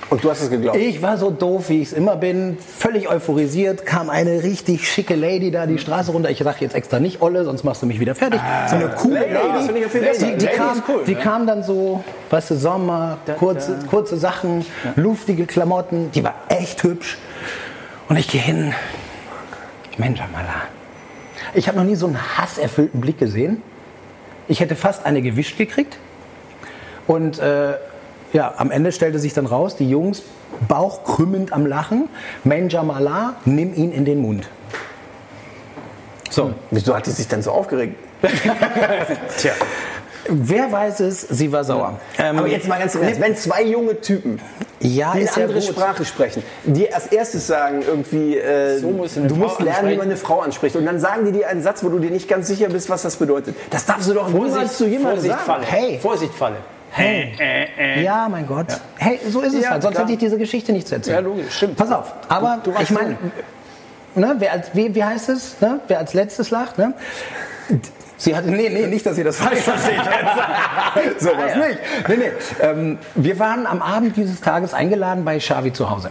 [0.09, 0.77] Und du hast es geglaubt.
[0.77, 5.15] Ich war so doof, wie ich es immer bin, völlig euphorisiert, kam eine richtig schicke
[5.15, 6.31] Lady da die Straße runter.
[6.31, 8.39] Ich sag jetzt extra nicht Olle, sonst machst du mich wieder fertig.
[8.67, 10.17] so eine coole Lady, ich ja Lady.
[10.17, 11.21] Die, die, Lady kam, cool, die ne?
[11.21, 17.17] kam dann so, weißt du, Sommer, kurze, kurze Sachen, luftige Klamotten, die war echt hübsch.
[18.07, 18.73] Und ich gehe hin,
[19.97, 20.63] Mensch, Amala.
[21.53, 23.61] Ich habe noch nie so einen hasserfüllten Blick gesehen.
[24.47, 25.97] Ich hätte fast eine gewischt gekriegt.
[27.05, 27.73] Und äh,
[28.33, 30.23] ja, am Ende stellte sich dann raus, die Jungs
[30.67, 32.09] bauchkrümmend am Lachen,
[32.43, 34.47] Menjamala, nimm ihn in den Mund.
[36.29, 37.95] So, Wieso hat die sich dann so aufgeregt?
[39.37, 39.53] Tja.
[40.27, 41.99] wer weiß es, sie war sauer.
[42.17, 44.39] Ähm, Aber jetzt mal ganz im Ernst, wenn zwei junge Typen,
[44.81, 45.61] ja, die eine ja andere.
[45.61, 49.95] Sprache sprechen, die als erstes sagen irgendwie, äh, So musst du du musst lernen, wie
[49.97, 50.75] man eine Frau anspricht.
[50.75, 53.01] Und dann sagen die dir einen Satz, wo du dir nicht ganz sicher bist, was
[53.01, 53.55] das bedeutet.
[53.71, 55.45] Das darfst du doch niemals zu jemandem Vorsicht, sagen.
[55.45, 55.65] Falle.
[55.65, 55.99] Hey.
[55.99, 56.57] Vorsicht, Falle.
[56.91, 58.03] Hey.
[58.03, 58.67] Ja, mein Gott.
[58.97, 59.83] Hey, so ist es Ja, halt.
[59.83, 60.03] Sonst klar.
[60.05, 61.15] hätte ich diese Geschichte nicht zu erzählen.
[61.17, 61.77] Ja, logisch, stimmt.
[61.77, 62.13] Pass auf.
[62.27, 63.17] Aber Du- du ich meine,
[64.15, 65.61] ne, wer als, wie, wie heißt es?
[65.61, 65.79] Ne?
[65.87, 66.77] Wer als letztes lacht?
[66.77, 66.93] Ne?
[68.17, 71.19] Sie hatte, nee, nee, nicht, dass sie das falsch versteht jetzt.
[71.21, 71.79] so was nicht.
[72.09, 72.31] Nee, nee.
[72.61, 76.09] Ähm, wir waren am Abend dieses Tages eingeladen bei Xavi zu Hause.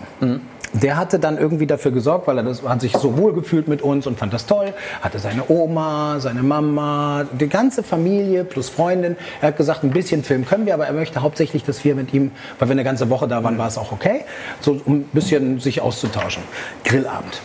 [0.83, 3.83] Der hatte dann irgendwie dafür gesorgt, weil er das, hat sich so wohl gefühlt mit
[3.83, 4.73] uns und fand das toll.
[5.01, 9.17] Hatte seine Oma, seine Mama, die ganze Familie plus Freundin.
[9.41, 12.15] Er hat gesagt, ein bisschen Film können wir, aber er möchte hauptsächlich, dass wir mit
[12.15, 14.25] ihm, weil wir eine ganze Woche da waren, war es auch okay,
[14.61, 16.43] so um ein bisschen sich auszutauschen.
[16.85, 17.41] Grillabend.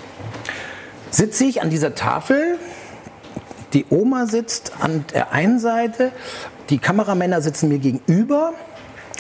[1.10, 2.60] Sitze ich an dieser Tafel,
[3.74, 6.12] die Oma sitzt an der einen Seite,
[6.70, 8.54] die Kameramänner sitzen mir gegenüber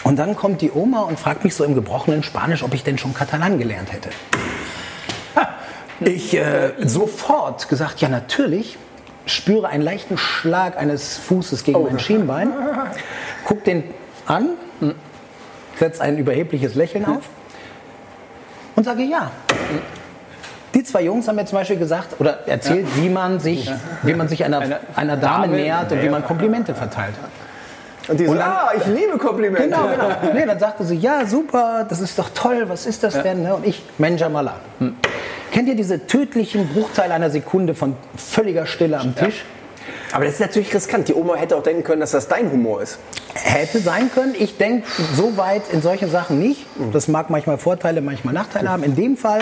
[0.04, 2.98] und dann kommt die Oma und fragt mich so im gebrochenen Spanisch, ob ich denn
[2.98, 4.10] schon Katalan gelernt hätte.
[6.00, 8.78] Ich äh, sofort gesagt, ja natürlich,
[9.26, 12.52] spüre einen leichten Schlag eines Fußes gegen mein Schienbein,
[13.46, 13.84] guck den
[14.26, 14.50] an,
[15.78, 17.30] setze ein überhebliches Lächeln auf
[18.76, 19.32] und sage ja.
[20.74, 24.28] Die zwei Jungs haben mir zum Beispiel gesagt oder erzählt, wie man sich, wie man
[24.28, 27.14] sich einer, Eine einer Dame Dame nähert und wie man Komplimente verteilt.
[28.10, 29.64] Und die so, Und dann- ah, ich liebe Komplimente.
[29.70, 30.34] Genau, genau.
[30.34, 33.44] Nee, dann sagte sie, ja, super, das ist doch toll, was ist das denn?
[33.44, 33.56] ne?
[33.56, 34.56] Und ich, Menjamala.
[35.52, 39.44] Kennt ihr diese tödlichen Bruchteile einer Sekunde von völliger Stille am Tisch?
[40.12, 41.08] Aber das ist natürlich riskant.
[41.08, 43.00] Die Oma hätte auch denken können, dass das dein Humor ist.
[43.34, 44.36] Hätte sein können.
[44.38, 46.66] Ich denke so weit in solchen Sachen nicht.
[46.94, 48.84] Das mag manchmal Vorteile, manchmal Nachteile haben.
[48.84, 49.42] In dem Fall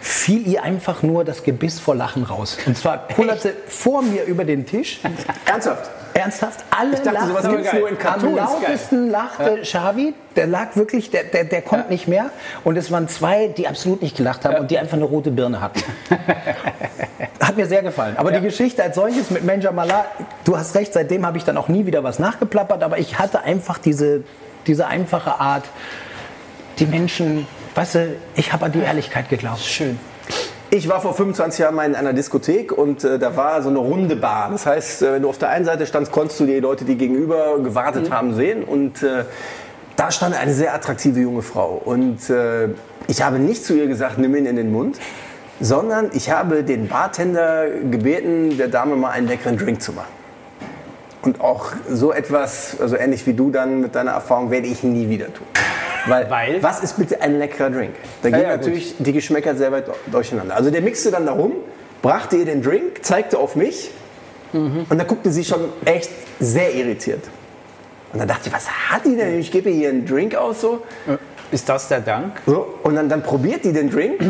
[0.00, 2.58] fiel ihr einfach nur das Gebiss vor Lachen raus.
[2.66, 5.00] Und zwar kullerte vor mir über den Tisch.
[5.46, 5.88] Ernsthaft?
[6.14, 8.36] Ernsthaft, alle Ich dachte, sowas gibt's nur in Am Cartoons.
[8.36, 10.14] lautesten lachte Xavi.
[10.36, 12.30] Der lag wirklich, der, der, der konnte nicht mehr.
[12.64, 15.60] Und es waren zwei, die absolut nicht gelacht haben und die einfach eine rote Birne
[15.60, 15.82] hatten.
[17.40, 18.16] Hat mir sehr gefallen.
[18.16, 20.04] Aber die Geschichte als solches mit Menja Mala,
[20.44, 22.82] du hast recht, seitdem habe ich dann auch nie wieder was nachgeplappert.
[22.82, 24.22] Aber ich hatte einfach diese,
[24.66, 25.64] diese einfache Art,
[26.78, 29.60] die Menschen, weißt du, ich habe an die Ehrlichkeit geglaubt.
[29.60, 29.98] Schön.
[30.70, 33.78] Ich war vor 25 Jahren mal in einer Diskothek und äh, da war so eine
[33.78, 34.50] runde Bar.
[34.50, 36.96] Das heißt, äh, wenn du auf der einen Seite standst, konntest du die Leute, die
[36.96, 38.64] gegenüber gewartet haben, sehen.
[38.64, 39.24] Und äh,
[39.96, 41.80] da stand eine sehr attraktive junge Frau.
[41.82, 42.68] Und äh,
[43.06, 44.98] ich habe nicht zu ihr gesagt, nimm ihn in den Mund,
[45.58, 50.12] sondern ich habe den Bartender gebeten, der Dame mal einen leckeren Drink zu machen.
[51.22, 55.08] Und auch so etwas, also ähnlich wie du dann mit deiner Erfahrung, werde ich nie
[55.08, 55.46] wieder tun.
[56.08, 56.62] Weil, Weil?
[56.62, 57.94] was ist bitte ein leckerer Drink?
[58.22, 58.58] Da gehen ja, gut.
[58.58, 60.56] natürlich die Geschmäcker sehr weit durcheinander.
[60.56, 61.52] Also der mixte dann darum,
[62.02, 63.90] brachte ihr den Drink, zeigte auf mich
[64.52, 67.22] und da guckte sie schon echt sehr irritiert.
[68.12, 69.38] Und dann dachte ich, was hat die denn?
[69.38, 70.82] Ich gebe ihr einen Drink aus so.
[71.50, 72.40] Ist das der Dank?
[72.46, 74.20] so und dann, dann probiert die den Drink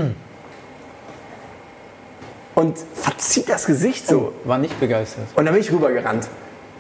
[2.55, 4.33] und verzieht das Gesicht so.
[4.45, 5.27] War nicht begeistert.
[5.37, 6.29] Und dann bin ich rübergerannt.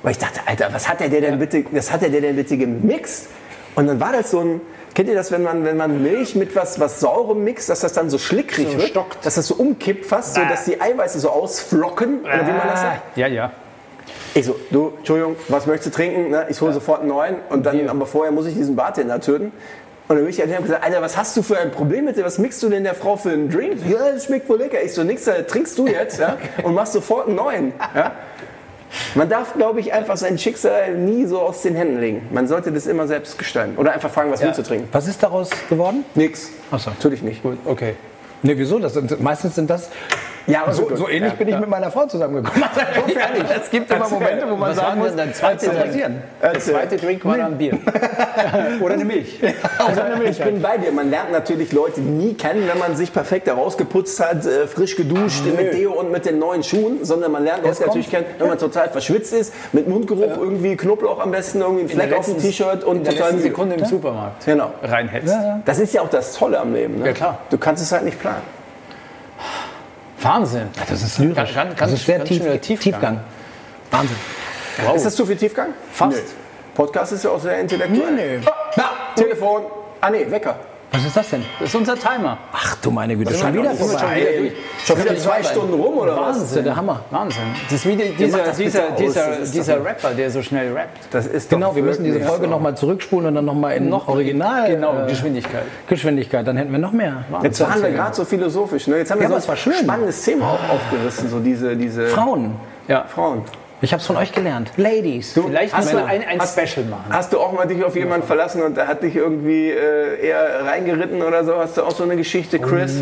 [0.03, 2.36] Weil ich dachte, Alter, was hat der, der denn bitte, was hat der, der denn
[2.36, 3.28] bitte gemixt?
[3.74, 4.61] Und dann war das so ein,
[4.95, 7.93] kennt ihr das, wenn man, wenn man Milch mit was, was Saurem mixt, dass das
[7.93, 8.89] dann so schlickrig So wird?
[8.89, 9.24] stockt.
[9.24, 10.49] Dass das so umkippt fast, so Ah.
[10.49, 13.16] dass die Eiweiße so ausflocken, oder wie man das sagt.
[13.16, 13.53] Ja, ja.
[14.34, 16.30] Ich so, du, Entschuldigung, was möchtest du trinken?
[16.30, 16.47] Ne?
[16.49, 19.53] Ich hole sofort einen neuen und dann, aber vorher muss ich diesen Bartender töten.
[20.07, 22.16] Und dann bin ich an dem gesagt, Alter, was hast du für ein Problem mit
[22.16, 22.24] dir?
[22.24, 23.78] Was mixt du denn der Frau für einen Drink?
[23.86, 24.82] Ja, das schmeckt wohl lecker.
[24.82, 26.39] Ich so, nix, äh, trinkst du jetzt ja?
[26.62, 27.72] und machst sofort einen neuen.
[27.95, 28.12] Ja?
[29.14, 32.28] Man darf, glaube ich, einfach sein Schicksal nie so aus den Händen legen.
[32.32, 33.76] Man sollte das immer selbst gestalten.
[33.76, 34.89] Oder einfach fragen, was willst du trinken?
[34.93, 36.05] Was ist daraus geworden?
[36.14, 36.51] Nix.
[36.70, 36.91] Ach so.
[36.91, 37.43] Natürlich nicht.
[37.43, 37.95] Gut, okay.
[38.43, 38.78] Ne, wieso?
[38.78, 39.91] Das sind, meistens sind das.
[40.49, 42.64] Ja, aber so, so ähnlich Ja, bin ich mit meiner Frau zusammengekommen.
[43.62, 45.84] es gibt immer Momente, wo man sagen muss, dein Drink?
[45.84, 46.22] passieren.
[46.42, 47.78] Der zweite Drink war dann Bier.
[48.80, 49.38] Oder eine Milch.
[49.78, 50.92] Also, ich bin bei dir.
[50.92, 55.44] Man lernt natürlich Leute nie kennen, wenn man sich perfekt herausgeputzt hat, äh, frisch geduscht
[55.57, 58.59] mit Deo und mit den neuen Schuhen, sondern man lernt Leute natürlich kennen, wenn man
[58.59, 62.84] total verschwitzt ist, mit Mundgeruch, irgendwie Knoblauch am besten, irgendwie ein Fleck auf dem T-Shirt
[62.84, 63.38] und in der total.
[63.38, 64.72] Sekunde im Supermarkt Genau.
[64.82, 65.34] reinhetzt.
[65.64, 66.99] Das ist ja auch das Tolle am Leben.
[66.99, 67.07] Ne?
[67.07, 67.38] Ja, klar.
[67.51, 68.42] Du kannst es halt nicht planen.
[70.21, 70.69] Wahnsinn.
[70.89, 71.37] Das ist lyrisch.
[71.37, 72.79] Ganz- ganz- das ist sehr tief, Tiefgang.
[72.81, 73.21] Tiefgang.
[73.91, 74.16] Wahnsinn.
[74.85, 74.97] Wow.
[74.97, 75.69] Ist das zu viel Tiefgang?
[75.93, 76.16] Fast.
[76.16, 76.23] Nö.
[76.75, 78.12] Podcast ist ja auch sehr intellektuell.
[78.12, 78.47] Nee, nee.
[78.77, 79.62] Ah, Telefon.
[80.01, 80.57] Ah nee, Wecker.
[80.91, 81.45] Was ist das denn?
[81.61, 82.39] Das ist unser Timer.
[82.53, 83.99] Ach du meine Güte, schon wieder vorbei.
[83.99, 84.07] Schon
[84.45, 84.55] wieder,
[84.86, 86.39] schon wieder zwei Stunden rum oder was?
[86.41, 87.01] Das ist ja der Hammer.
[87.11, 87.43] Wahnsinn.
[87.64, 88.97] Das ist wie die- dieser, das dieser, aus.
[88.99, 90.99] dieser, dieser Rapper, der so schnell rappt.
[91.11, 92.51] Das ist Genau, doch wir müssen diese Folge so.
[92.51, 95.64] nochmal zurückspulen und dann nochmal in noch Original Genau, äh, Geschwindigkeit.
[95.89, 96.47] Geschwindigkeit.
[96.47, 97.22] Dann hätten wir noch mehr.
[97.43, 98.86] Jetzt waren wir gerade so philosophisch.
[98.86, 98.97] Ne?
[98.97, 102.55] Jetzt haben wir Ja, so ein spannendes Thema auch aufgerissen, so diese, diese Frauen.
[102.89, 103.05] Ja.
[103.05, 103.43] Frauen.
[103.81, 104.72] Ich habe es von euch gelernt.
[104.76, 105.33] Ladies.
[105.35, 107.05] Vielleicht Hast müssen du- wir ein, ein hast- Special machen.
[107.11, 110.64] Hast du auch mal dich auf jemanden verlassen und der hat dich irgendwie äh, eher
[110.64, 111.57] reingeritten oder so?
[111.57, 112.97] Hast du auch so eine Geschichte, Chris?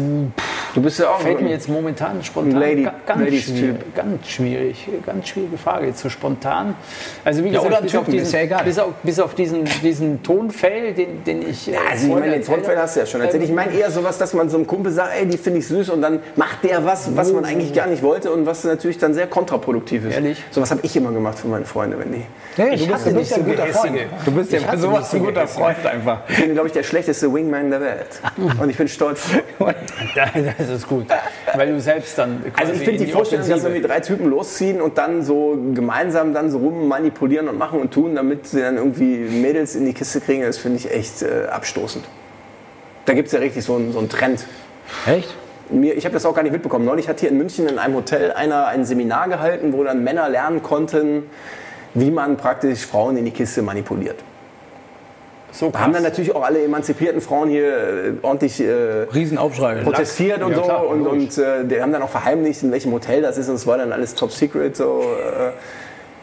[0.76, 3.56] Du bist ja auch Fällt so mir jetzt momentan spontan Lady- ga- ganz, Ladies-Typ.
[3.56, 6.74] schwierig, ganz schwierig, ganz schwierige Frage zu spontan.
[7.24, 8.62] Also wie Ja, gesagt, oder bis, auf diesen, ja egal.
[8.64, 12.46] bis auf bis auf diesen diesen Tonfell, den, den ich äh, Also ich meine, den
[12.46, 12.76] habe.
[12.76, 13.42] hast du ja schon erzählt.
[13.44, 15.88] Ich meine eher sowas, dass man so einem Kumpel sagt, ey, die finde ich süß
[15.88, 19.14] und dann macht der was, was man eigentlich gar nicht wollte und was natürlich dann
[19.14, 20.14] sehr kontraproduktiv ist.
[20.14, 20.44] Ehrlich?
[20.50, 22.22] Sowas habe ich immer gemacht für meine Freunde, wenn die.
[22.56, 23.98] Hey, Ich du bist, du nicht bist ja so ein guter Freund.
[24.26, 25.64] Du bist ja Ich bei sowas so ein guter gehässige.
[25.64, 26.18] Freund einfach.
[26.28, 28.20] Ich bin, glaube ich, der schlechteste Wingman der Welt.
[28.60, 29.22] Und ich bin stolz.
[30.68, 31.06] ist gut,
[31.54, 34.80] weil du selbst dann Also ich finde in die Vorstellung, dass irgendwie drei Typen losziehen
[34.80, 38.76] und dann so gemeinsam dann so rum manipulieren und machen und tun, damit sie dann
[38.76, 42.04] irgendwie Mädels in die Kiste kriegen, das finde ich echt äh, abstoßend.
[43.04, 44.46] Da gibt es ja richtig so einen, so einen Trend.
[45.06, 45.34] Echt?
[45.70, 46.84] Mir, ich habe das auch gar nicht mitbekommen.
[46.84, 50.28] Neulich hat hier in München in einem Hotel einer ein Seminar gehalten, wo dann Männer
[50.28, 51.24] lernen konnten,
[51.94, 54.16] wie man praktisch Frauen in die Kiste manipuliert.
[55.56, 56.12] So Da haben dann krass.
[56.12, 58.70] natürlich auch alle emanzipierten Frauen hier äh, ordentlich äh,
[59.14, 59.76] Riesenaufschrei.
[59.82, 62.92] protestiert und Ja, so klar, und, und äh, die haben dann auch verheimlicht, in welchem
[62.92, 64.76] Hotel das ist und es war dann alles top secret.
[64.76, 65.50] So, äh.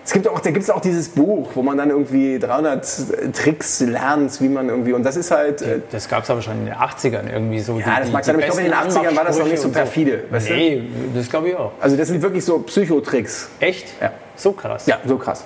[0.05, 3.79] Es gibt auch, da gibt es auch dieses Buch, wo man dann irgendwie 300 Tricks
[3.79, 5.61] lernt, wie man irgendwie und das ist halt.
[5.61, 7.79] Äh, Das gab es aber schon in den 80ern irgendwie so.
[7.79, 9.69] Ja, das mag sein, aber ich glaube, in den 80ern war das noch nicht so
[9.69, 10.53] perfide, weißt du?
[10.53, 10.83] Nee,
[11.15, 11.71] das glaube ich auch.
[11.79, 13.49] also das sind wirklich so Psychotricks.
[13.61, 13.93] Echt?
[14.01, 14.11] Ja.
[14.35, 14.85] So krass.
[14.87, 15.45] Ja, so krass.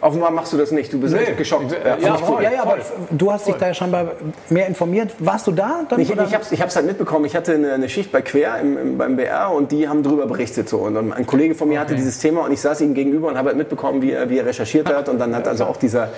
[0.00, 1.72] Offenbar machst du das nicht, du bist echt geschockt.
[1.72, 2.42] Ja, finde ich cool.
[2.42, 2.78] ja, ja, aber
[3.10, 4.12] du hast dich da ja scheinbar
[4.48, 5.12] mehr informiert.
[5.18, 5.82] Warst du da?
[5.88, 6.24] Dann, Ich, oder?
[6.24, 7.26] ich habe es ich hab's halt mitbekommen.
[7.26, 10.26] Ich hatte eine, eine Schicht bei Quer im, im, beim BR und die haben darüber
[10.26, 10.68] berichtet.
[10.68, 10.78] So.
[10.78, 13.48] Und ein Kollege von mir hatte dieses Thema und ich saß ihm gegenüber und habe
[13.48, 15.08] halt mitbekommen, wie er, wie er recherchiert hat.
[15.08, 16.08] Und dann hat also auch dieser,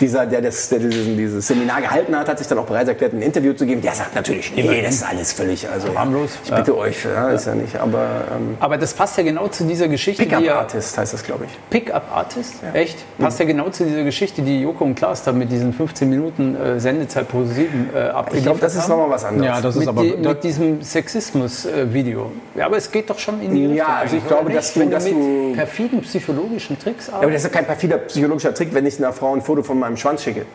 [0.00, 3.14] dieser der, das, der diesen, dieses Seminar gehalten hat, hat sich dann auch bereit erklärt,
[3.14, 3.80] ein Interview zu geben.
[3.80, 5.68] Der sagt natürlich, nee, das ist alles völlig.
[5.68, 6.38] Also, Harmlos.
[6.44, 7.76] Ich bitte euch, ja, ist ja nicht.
[7.76, 10.22] Aber ähm, Aber das passt ja genau zu dieser Geschichte.
[10.22, 11.50] die Pickup ja, Artist heißt das, glaube ich.
[11.70, 12.54] Pickup Artist?
[12.74, 12.98] Echt?
[13.22, 16.56] Passt ja genau zu dieser Geschichte, die Joko und Klaas da mit diesen 15 Minuten
[16.56, 19.46] äh, Sendezeit pro 7 äh, abgeliefert Ich glaube, das ist nochmal was anderes.
[19.46, 20.02] ja, das ist mit, aber.
[20.02, 22.30] die, mit diesem Sexismus-Video.
[22.54, 23.86] ja, aber es geht doch schon in die Ja, Richtung.
[23.86, 27.44] also ich eigentlich, glaube, dass du- dass mit du- perfiden psychologischen Tricks Ja, aber das
[27.44, 27.44] arbeitest.
[27.46, 30.22] ist ja kein perfider psychologischer Trick, wenn ich einer Frau ein Foto von meinem Schwanz
[30.22, 30.46] schicke.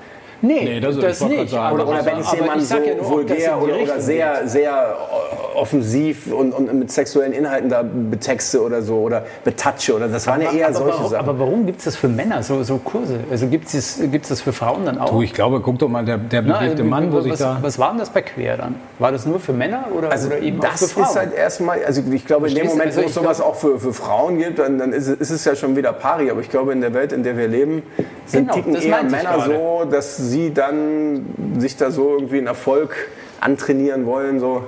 [0.42, 1.50] Nee, Nee, das- das, nicht.
[1.50, 1.76] sagen.
[1.76, 4.48] Oder, oder wenn ich aber jemanden ich sag so ja nur, vulgär oder, oder sehr,
[4.48, 10.08] sehr äh, offensiv und, und mit sexuellen Inhalten da betexte oder so oder betatsche oder
[10.08, 11.30] das waren ja eher aber, solche warum, Sachen.
[11.30, 13.20] aber warum gibt es das für Männer, so, so Kurse?
[13.32, 15.10] Also gibt es gibt's das für Frauen dann auch?
[15.10, 17.34] du, ich glaube, guck doch mal, der, der Na, bewegte also, Mann, wo was, sich
[17.38, 17.58] da.
[17.62, 18.76] was war denn das bei Quer dann?
[19.00, 21.04] War das nur für Männer oder, also oder eben das auch für Frauen?
[21.06, 22.68] ist halt erstmal, also ich glaube in dem?
[22.68, 25.32] Moment, Also wo es sowas auch für, für Frauen gibt, dann, dann ist, es, ist
[25.32, 27.82] es ja schon wieder pari, aber ich glaube in der Welt, in der wir leben,
[28.28, 31.26] sind Genau, ticken eher Männer so, dass sie dann
[31.58, 32.96] sich da so irgendwie einen Erfolg
[33.42, 34.64] antrainieren wollen, so.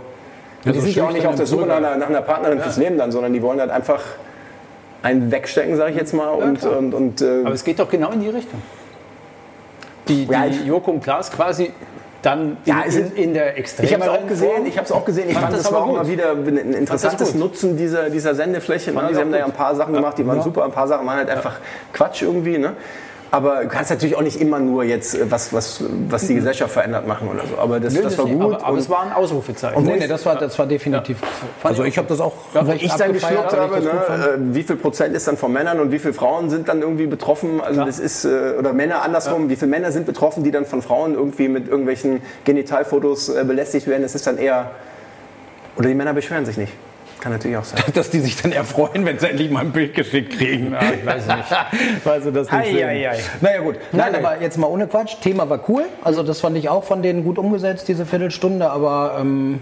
[0.66, 2.60] Ja, die so sind ja auch nicht auf der Suche nach einer, nach einer Partnerin
[2.60, 4.02] fürs Leben dann, sondern die wollen halt einfach
[5.04, 6.30] einen wegstecken, sage ich jetzt mal.
[6.30, 6.78] und, klar.
[6.78, 8.62] und, und, äh, Aber es geht doch genau in die Richtung.
[10.08, 11.72] Die, die Ja, Joko und Klaas quasi
[12.22, 14.86] dann Ja, in, es in, in der extremen Ich habe es auch gesehen, ich habe
[14.86, 15.30] es auch gesehen.
[15.30, 16.12] Ich Fand fand, das das war aber auch mal gut.
[16.12, 17.40] wieder ein interessantes gut.
[17.40, 18.92] Nutzen dieser, dieser Sendefläche.
[18.92, 19.10] Ne?
[19.14, 19.54] Sie haben da ja gut.
[19.54, 21.60] ein paar Sachen gemacht, die waren super, ein paar Sachen waren halt einfach
[21.94, 22.58] Quatsch irgendwie.
[22.58, 22.74] Ne?
[23.32, 26.74] Aber du kannst natürlich auch nicht immer nur jetzt äh, was, was, was die Gesellschaft
[26.74, 27.58] verändert machen oder so.
[27.58, 28.56] Aber das, Will das das war nicht, gut.
[28.56, 29.84] Aber, aber es war ein Ausrufezeichen.
[29.84, 31.20] Nee, nee, das war, das war definitiv.
[31.64, 35.16] Also ich habe das auch wo recht ich dann weil habe, ne, wie viel Prozent
[35.16, 37.62] ist dann von Männern und wie viele Frauen sind dann irgendwie betroffen?
[37.62, 40.82] Also das ist äh, oder Männer andersrum, wie viele Männer sind betroffen, die dann von
[40.82, 44.02] Frauen irgendwie mit irgendwelchen Genitalfotos äh, belästigt werden?
[44.02, 44.72] Das ist dann eher
[45.78, 46.74] oder die Männer beschweren sich nicht.
[47.22, 47.82] Kann natürlich auch sein.
[47.94, 50.72] Dass die sich dann erfreuen, wenn sie endlich mal ein Bild geschickt kriegen.
[50.72, 52.06] Ja, ich weiß nicht.
[52.06, 52.88] Weil sie das nicht Ei, sehen.
[52.88, 53.20] ei, ei.
[53.42, 55.16] Naja gut, nein, Nein, aber jetzt mal ohne Quatsch.
[55.22, 55.84] Thema war cool.
[56.02, 58.70] Also das fand ich auch von denen gut umgesetzt, diese Viertelstunde.
[58.70, 59.60] Aber ähm,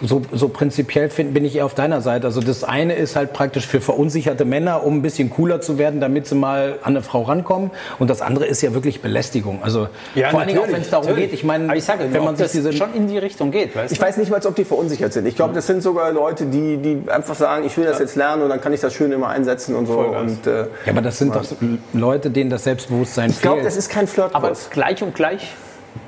[0.00, 2.26] so, so prinzipiell find, bin ich eher auf deiner Seite.
[2.26, 6.00] Also das eine ist halt praktisch für verunsicherte Männer, um ein bisschen cooler zu werden,
[6.00, 7.70] damit sie mal an eine Frau rankommen.
[7.98, 9.60] Und das andere ist ja wirklich Belästigung.
[9.62, 9.88] Also
[10.30, 11.32] vor allen Dingen auch, wenn es darum geht.
[11.32, 13.92] Ich meine, ich sage, wenn man sich das diese schon in die Richtung geht, weißt
[13.92, 14.04] Ich du?
[14.04, 15.26] weiß nicht mal, ob die verunsichert sind.
[15.26, 18.42] Ich glaube, das sind sogar Leute, die, die einfach sagen, ich will das jetzt lernen
[18.42, 19.94] und dann kann ich das schön immer einsetzen und so.
[19.94, 20.22] Vollgas.
[20.22, 21.44] Und, äh, ja, aber das sind doch
[21.92, 23.66] Leute, denen das Selbstbewusstsein ich glaube, fehlt.
[23.66, 24.34] das ist kein Flirtkurs.
[24.34, 25.54] Aber gleich und gleich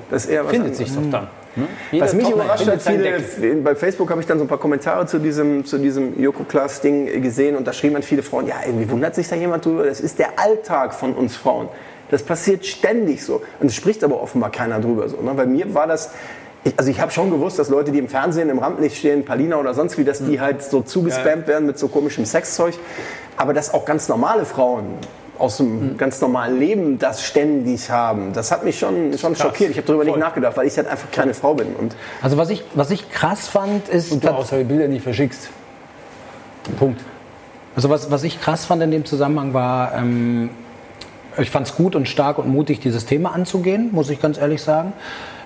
[0.09, 0.93] das ist eher was findet anderes.
[0.93, 1.27] sich doch dann.
[1.55, 1.67] Ne?
[1.91, 4.59] Jeder Was mich Topmann überrascht hat, viele, bei Facebook habe ich dann so ein paar
[4.59, 8.89] Kommentare zu diesem, zu diesem Joko-Class-Ding gesehen und da schrieben dann viele Frauen, ja, irgendwie
[8.89, 11.67] wundert sich da jemand drüber, das ist der Alltag von uns Frauen.
[12.09, 13.41] Das passiert ständig so.
[13.59, 15.17] Und es spricht aber offenbar keiner drüber so.
[15.21, 15.33] Ne?
[15.33, 16.11] Bei mir war das,
[16.63, 19.57] ich, also ich habe schon gewusst, dass Leute, die im Fernsehen im Rampenlicht stehen, Palina
[19.57, 22.75] oder sonst wie, dass die halt so zugespammt werden mit so komischem Sexzeug.
[23.37, 24.97] Aber dass auch ganz normale Frauen
[25.41, 29.71] aus dem ganz normalen Leben das ständig haben, das hat mich schon, schon schockiert.
[29.71, 31.75] Ich habe darüber nicht nachgedacht, weil ich halt einfach keine Frau bin.
[31.75, 35.03] Und Also was ich, was ich krass fand, ist, Und du auch solche Bilder nicht
[35.03, 35.49] verschickst.
[36.77, 37.01] Punkt.
[37.75, 40.51] also was, was ich krass fand in dem Zusammenhang war, ähm,
[41.37, 44.61] ich fand es gut und stark und mutig, dieses Thema anzugehen, muss ich ganz ehrlich
[44.61, 44.93] sagen.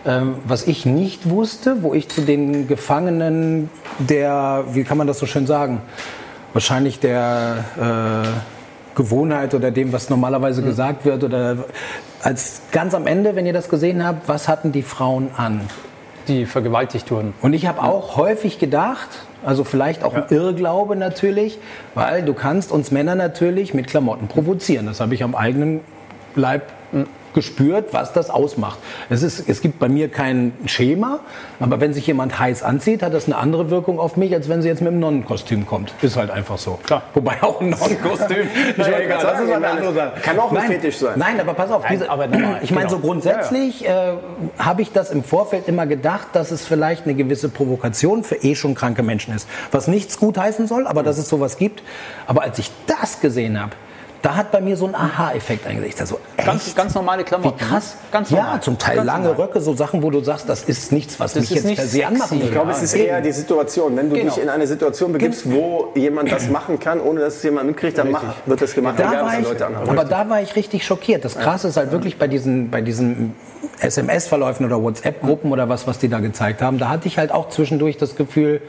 [0.05, 5.19] Ähm, was ich nicht wusste, wo ich zu den Gefangenen der, wie kann man das
[5.19, 5.81] so schön sagen,
[6.53, 8.54] wahrscheinlich der äh,
[8.95, 11.57] Gewohnheit oder dem, was normalerweise gesagt wird oder
[12.21, 15.61] als ganz am Ende, wenn ihr das gesehen habt, was hatten die Frauen an?
[16.27, 17.35] Die vergewaltigt wurden.
[17.41, 19.09] Und ich habe auch häufig gedacht,
[19.45, 21.59] also vielleicht auch ein Irrglaube natürlich,
[21.93, 24.87] weil du kannst uns Männer natürlich mit Klamotten provozieren.
[24.87, 25.81] Das habe ich am eigenen
[26.35, 26.63] Leib
[27.35, 28.79] gespürt, was das ausmacht.
[29.11, 31.19] Es, ist, es gibt bei mir kein Schema,
[31.59, 34.63] aber wenn sich jemand heiß anzieht, hat das eine andere Wirkung auf mich, als wenn
[34.63, 35.93] sie jetzt mit einem Nonnenkostüm kommt.
[36.01, 36.79] Ist halt einfach so.
[36.83, 37.03] Klar.
[37.13, 38.37] Wobei auch ein Nonnenkostüm,
[38.77, 40.11] wollte naja, egal, das ist eine andere Sache.
[40.21, 41.13] kann auch ein Nein, Fetisch sein.
[41.17, 43.09] Nein, aber pass auf, diese, aber nochmal, ich meine so genau.
[43.09, 44.13] grundsätzlich äh,
[44.57, 48.55] habe ich das im Vorfeld immer gedacht, dass es vielleicht eine gewisse Provokation für eh
[48.55, 49.47] schon kranke Menschen ist.
[49.71, 51.83] Was nichts gut heißen soll, aber dass es sowas gibt.
[52.25, 53.73] Aber als ich das gesehen habe,
[54.25, 56.01] da hat bei mir so ein Aha-Effekt eingesetzt.
[56.01, 56.47] Also, echt?
[56.47, 57.59] Ganz, ganz normale Wie Klamotten.
[57.59, 57.93] krass.
[57.93, 57.99] ne?
[58.11, 58.55] Ganz normal.
[58.55, 59.45] ja, zum Teil Ganz lange normal.
[59.45, 61.85] Röcke, so Sachen, wo du sagst, das ist nichts, was Das mich jetzt nicht per
[61.85, 62.45] se anmachen würde.
[62.45, 63.95] Ich glaube, es ist eher die Situation.
[63.95, 64.33] Wenn du Genau.
[64.33, 67.99] dich in eine Situation begibst, wo jemand das machen kann, ohne dass es jemand mitkriegt,
[67.99, 68.97] dann macht, wird das gemacht.
[68.97, 71.23] da egal, ich, aber da war ich richtig schockiert.
[71.23, 73.35] Das Krasse ist halt wirklich bei diesen, bei diesen
[73.79, 77.49] SMS-Verläufen oder WhatsApp-Gruppen oder was, was die da gezeigt haben, da hatte ich halt auch
[77.49, 78.61] zwischendurch das Gefühl,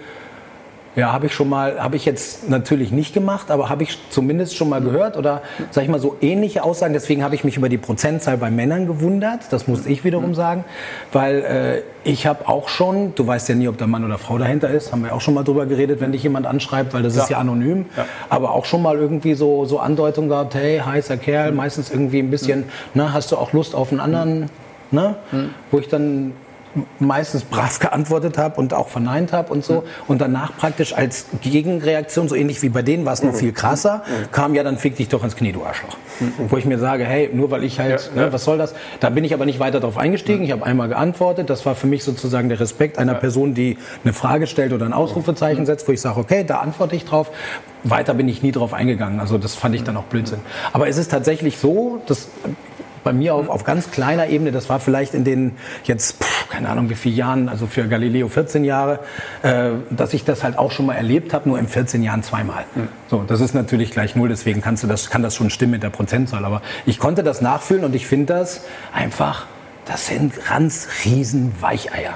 [0.97, 4.57] ja, habe ich schon mal, habe ich jetzt natürlich nicht gemacht, aber habe ich zumindest
[4.57, 6.95] schon mal gehört oder sag ich mal so ähnliche Aussagen.
[6.95, 9.41] Deswegen habe ich mich über die Prozentzahl bei Männern gewundert.
[9.51, 10.65] Das muss ich wiederum sagen,
[11.13, 14.39] weil äh, ich habe auch schon, du weißt ja nie, ob da Mann oder Frau
[14.39, 17.15] dahinter ist, haben wir auch schon mal drüber geredet, wenn dich jemand anschreibt, weil das
[17.15, 17.87] ist ja anonym.
[18.31, 22.31] Aber auch schon mal irgendwie so so Andeutungen gehabt, hey, heißer Kerl, meistens irgendwie ein
[22.31, 24.51] bisschen, na, hast du auch Lust auf einen anderen,
[24.91, 25.17] ne?
[25.71, 26.33] Wo ich dann
[26.99, 29.85] meistens brav geantwortet habe und auch verneint habe und so.
[30.07, 34.03] Und danach praktisch als Gegenreaktion, so ähnlich wie bei denen, war es noch viel krasser,
[34.33, 35.97] kam ja dann fick dich doch ins Knie, du Arschloch.
[36.49, 38.75] Wo ich mir sage, hey, nur weil ich halt, ne, was soll das?
[39.01, 40.45] Da bin ich aber nicht weiter drauf eingestiegen.
[40.45, 41.51] Ich habe einmal geantwortet.
[41.51, 44.93] Das war für mich sozusagen der Respekt einer Person, die eine Frage stellt oder ein
[44.93, 47.31] Ausrufezeichen setzt, wo ich sage, okay, da antworte ich drauf.
[47.85, 49.21] Weiter bin ich nie drauf eingegangen.
[49.21, 50.41] Also das fand ich dann auch Blödsinn.
[50.73, 52.29] Aber es ist tatsächlich so, dass
[53.07, 55.53] bei mir auf, auf ganz kleiner Ebene, das war vielleicht in den
[55.85, 58.99] jetzt, pff, keine Ahnung wie viele Jahren, also für Galileo 14 Jahre,
[59.43, 62.65] äh, dass ich das halt auch schon mal erlebt habe, nur in 14 Jahren zweimal.
[63.09, 65.85] So, das ist natürlich gleich null, deswegen kannst du das, kann das schon stimmen mit
[65.85, 66.45] der Prozentzahl.
[66.45, 69.47] Aber ich konnte das nachfühlen und ich finde das einfach,
[69.85, 72.15] das sind ganz riesen Weicheier.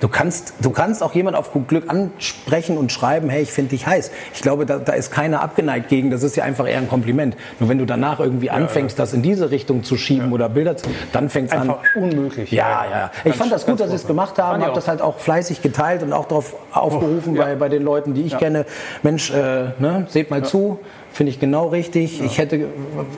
[0.00, 3.70] Du kannst, du kannst auch jemand auf gut Glück ansprechen und schreiben, hey, ich finde
[3.70, 4.10] dich heiß.
[4.34, 6.10] Ich glaube, da, da ist keiner abgeneigt gegen.
[6.10, 7.36] Das ist ja einfach eher ein Kompliment.
[7.60, 10.90] Nur wenn du danach irgendwie anfängst, das in diese Richtung zu schieben oder Bilder zu,
[11.12, 11.74] dann fängt es an.
[11.94, 12.50] Unmöglich.
[12.50, 13.10] Ja, ja, ja.
[13.24, 16.02] Ich fand das gut, dass sie es gemacht haben, habe das halt auch fleißig geteilt
[16.02, 17.44] und auch darauf aufgerufen ja.
[17.44, 18.66] bei, bei den Leuten, die ich kenne.
[19.02, 20.78] Mensch, äh, ne, seht mal zu,
[21.16, 22.20] finde ich genau richtig.
[22.22, 22.66] Ich hätte,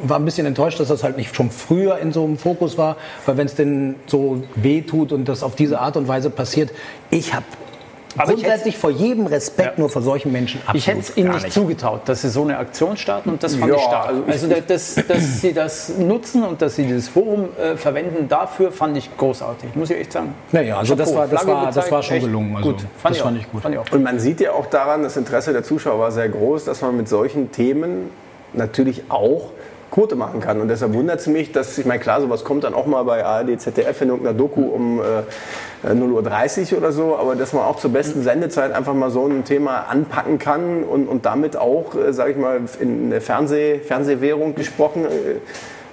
[0.05, 2.96] war ein bisschen enttäuscht, dass das halt nicht schon früher in so einem Fokus war,
[3.26, 6.70] weil wenn es denn so weh tut und das auf diese Art und Weise passiert,
[7.11, 7.44] ich habe
[8.18, 9.80] Aber ich grundsätzlich vor jedem Respekt Ja.
[9.80, 12.42] nur vor solchen Menschen absolut Ich hätte es ihnen gar nicht, zugetaut, dass sie so
[12.42, 14.08] eine Aktion starten und das fand Ja, ich stark.
[14.08, 18.28] also Also, ich- dass, dass sie das nutzen und dass sie dieses Forum äh, verwenden,
[18.28, 20.34] dafür fand ich großartig, muss ich echt sagen.
[20.52, 22.56] Naja, also das war, das war, das gezeigt, war schon gelungen.
[22.56, 22.84] Also, gut.
[23.02, 23.40] das ich fand auch.
[23.40, 23.62] ich gut.
[23.62, 23.92] Fand ich auch.
[23.92, 26.96] Und man sieht ja auch daran, das Interesse der Zuschauer war sehr groß, dass man
[26.96, 28.10] mit solchen Themen
[28.54, 29.50] natürlich auch
[29.91, 30.61] Quote machen kann.
[30.61, 33.24] Und deshalb wundert es mich, dass, ich meine, klar, sowas kommt dann auch mal bei
[33.24, 37.76] ARD, ZDF in irgendeiner Doku um äh, 0.30 Uhr oder so, aber dass man auch
[37.76, 42.12] zur besten Sendezeit einfach mal so ein Thema anpacken kann und, und damit auch, äh,
[42.12, 45.36] sage ich mal, in der Fernseh, Fernsehwährung gesprochen, äh,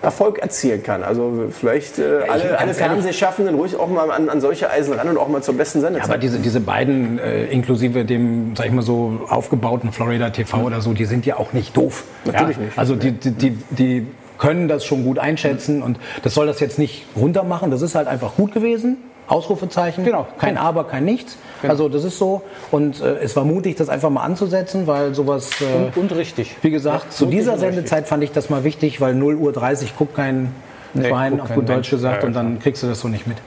[0.01, 1.03] Erfolg erzielen kann.
[1.03, 5.17] Also vielleicht äh, alle, alle Fernsehschaffenden ruhig auch mal an, an solche Eisen ran und
[5.17, 6.09] auch mal zur besten Sendezeit.
[6.09, 10.81] Aber diese, diese beiden, äh, inklusive dem, sag ich mal so, aufgebauten Florida TV oder
[10.81, 12.03] so, die sind ja auch nicht doof.
[12.25, 12.63] Natürlich ja?
[12.63, 12.77] nicht.
[12.77, 16.77] Also die, die, die, die können das schon gut einschätzen und das soll das jetzt
[16.77, 17.71] nicht runtermachen.
[17.71, 18.97] Das ist halt einfach gut gewesen.
[19.27, 20.03] Ausrufezeichen.
[20.05, 20.27] Genau.
[20.37, 21.37] Kein Aber, kein Nichts.
[21.67, 22.41] Also das ist so.
[22.71, 25.49] Und äh, es war mutig, das einfach mal anzusetzen, weil sowas.
[25.61, 26.55] Äh, Und, und richtig.
[26.61, 27.69] wie gesagt, zu mutig dieser richtig.
[27.73, 30.53] Sendezeit fand ich das mal wichtig, weil 0 Uhr 30 guckt kein
[30.93, 31.77] Nee, Schwein, auf kein gut Mensch.
[31.87, 33.37] Deutsch gesagt, Ja, ja, und dann kriegst du das so nicht mit.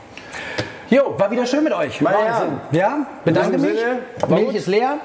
[0.91, 2.01] Jo, War wieder schön mit euch.
[2.01, 3.79] Meine Herren, Ja, bedanke mich.
[4.29, 4.97] Milch ist leer.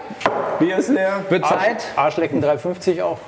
[0.59, 1.21] Bier ist leer.
[1.29, 1.83] Wird Zeit.
[1.95, 3.17] Arschlecken 350 auch.
[3.17, 3.19] Haben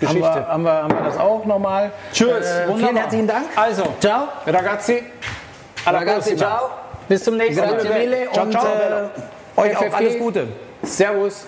[0.00, 0.22] Geschichte.
[0.22, 1.92] wir, haben, wir, haben wir das auch nochmal.
[2.12, 2.28] Tschüss.
[2.44, 3.44] Äh, vielen herzlichen Dank.
[3.54, 4.28] Also, Ciao.
[4.46, 5.04] Ragazzi,
[5.84, 6.70] alla Ragazzi, ciao.
[7.08, 7.74] Bis zum nächsten Mal.
[7.74, 8.64] Grazie mille Ciao, und ciao.
[8.66, 10.48] äh, euch auch alles Gute.
[10.82, 11.46] Servus.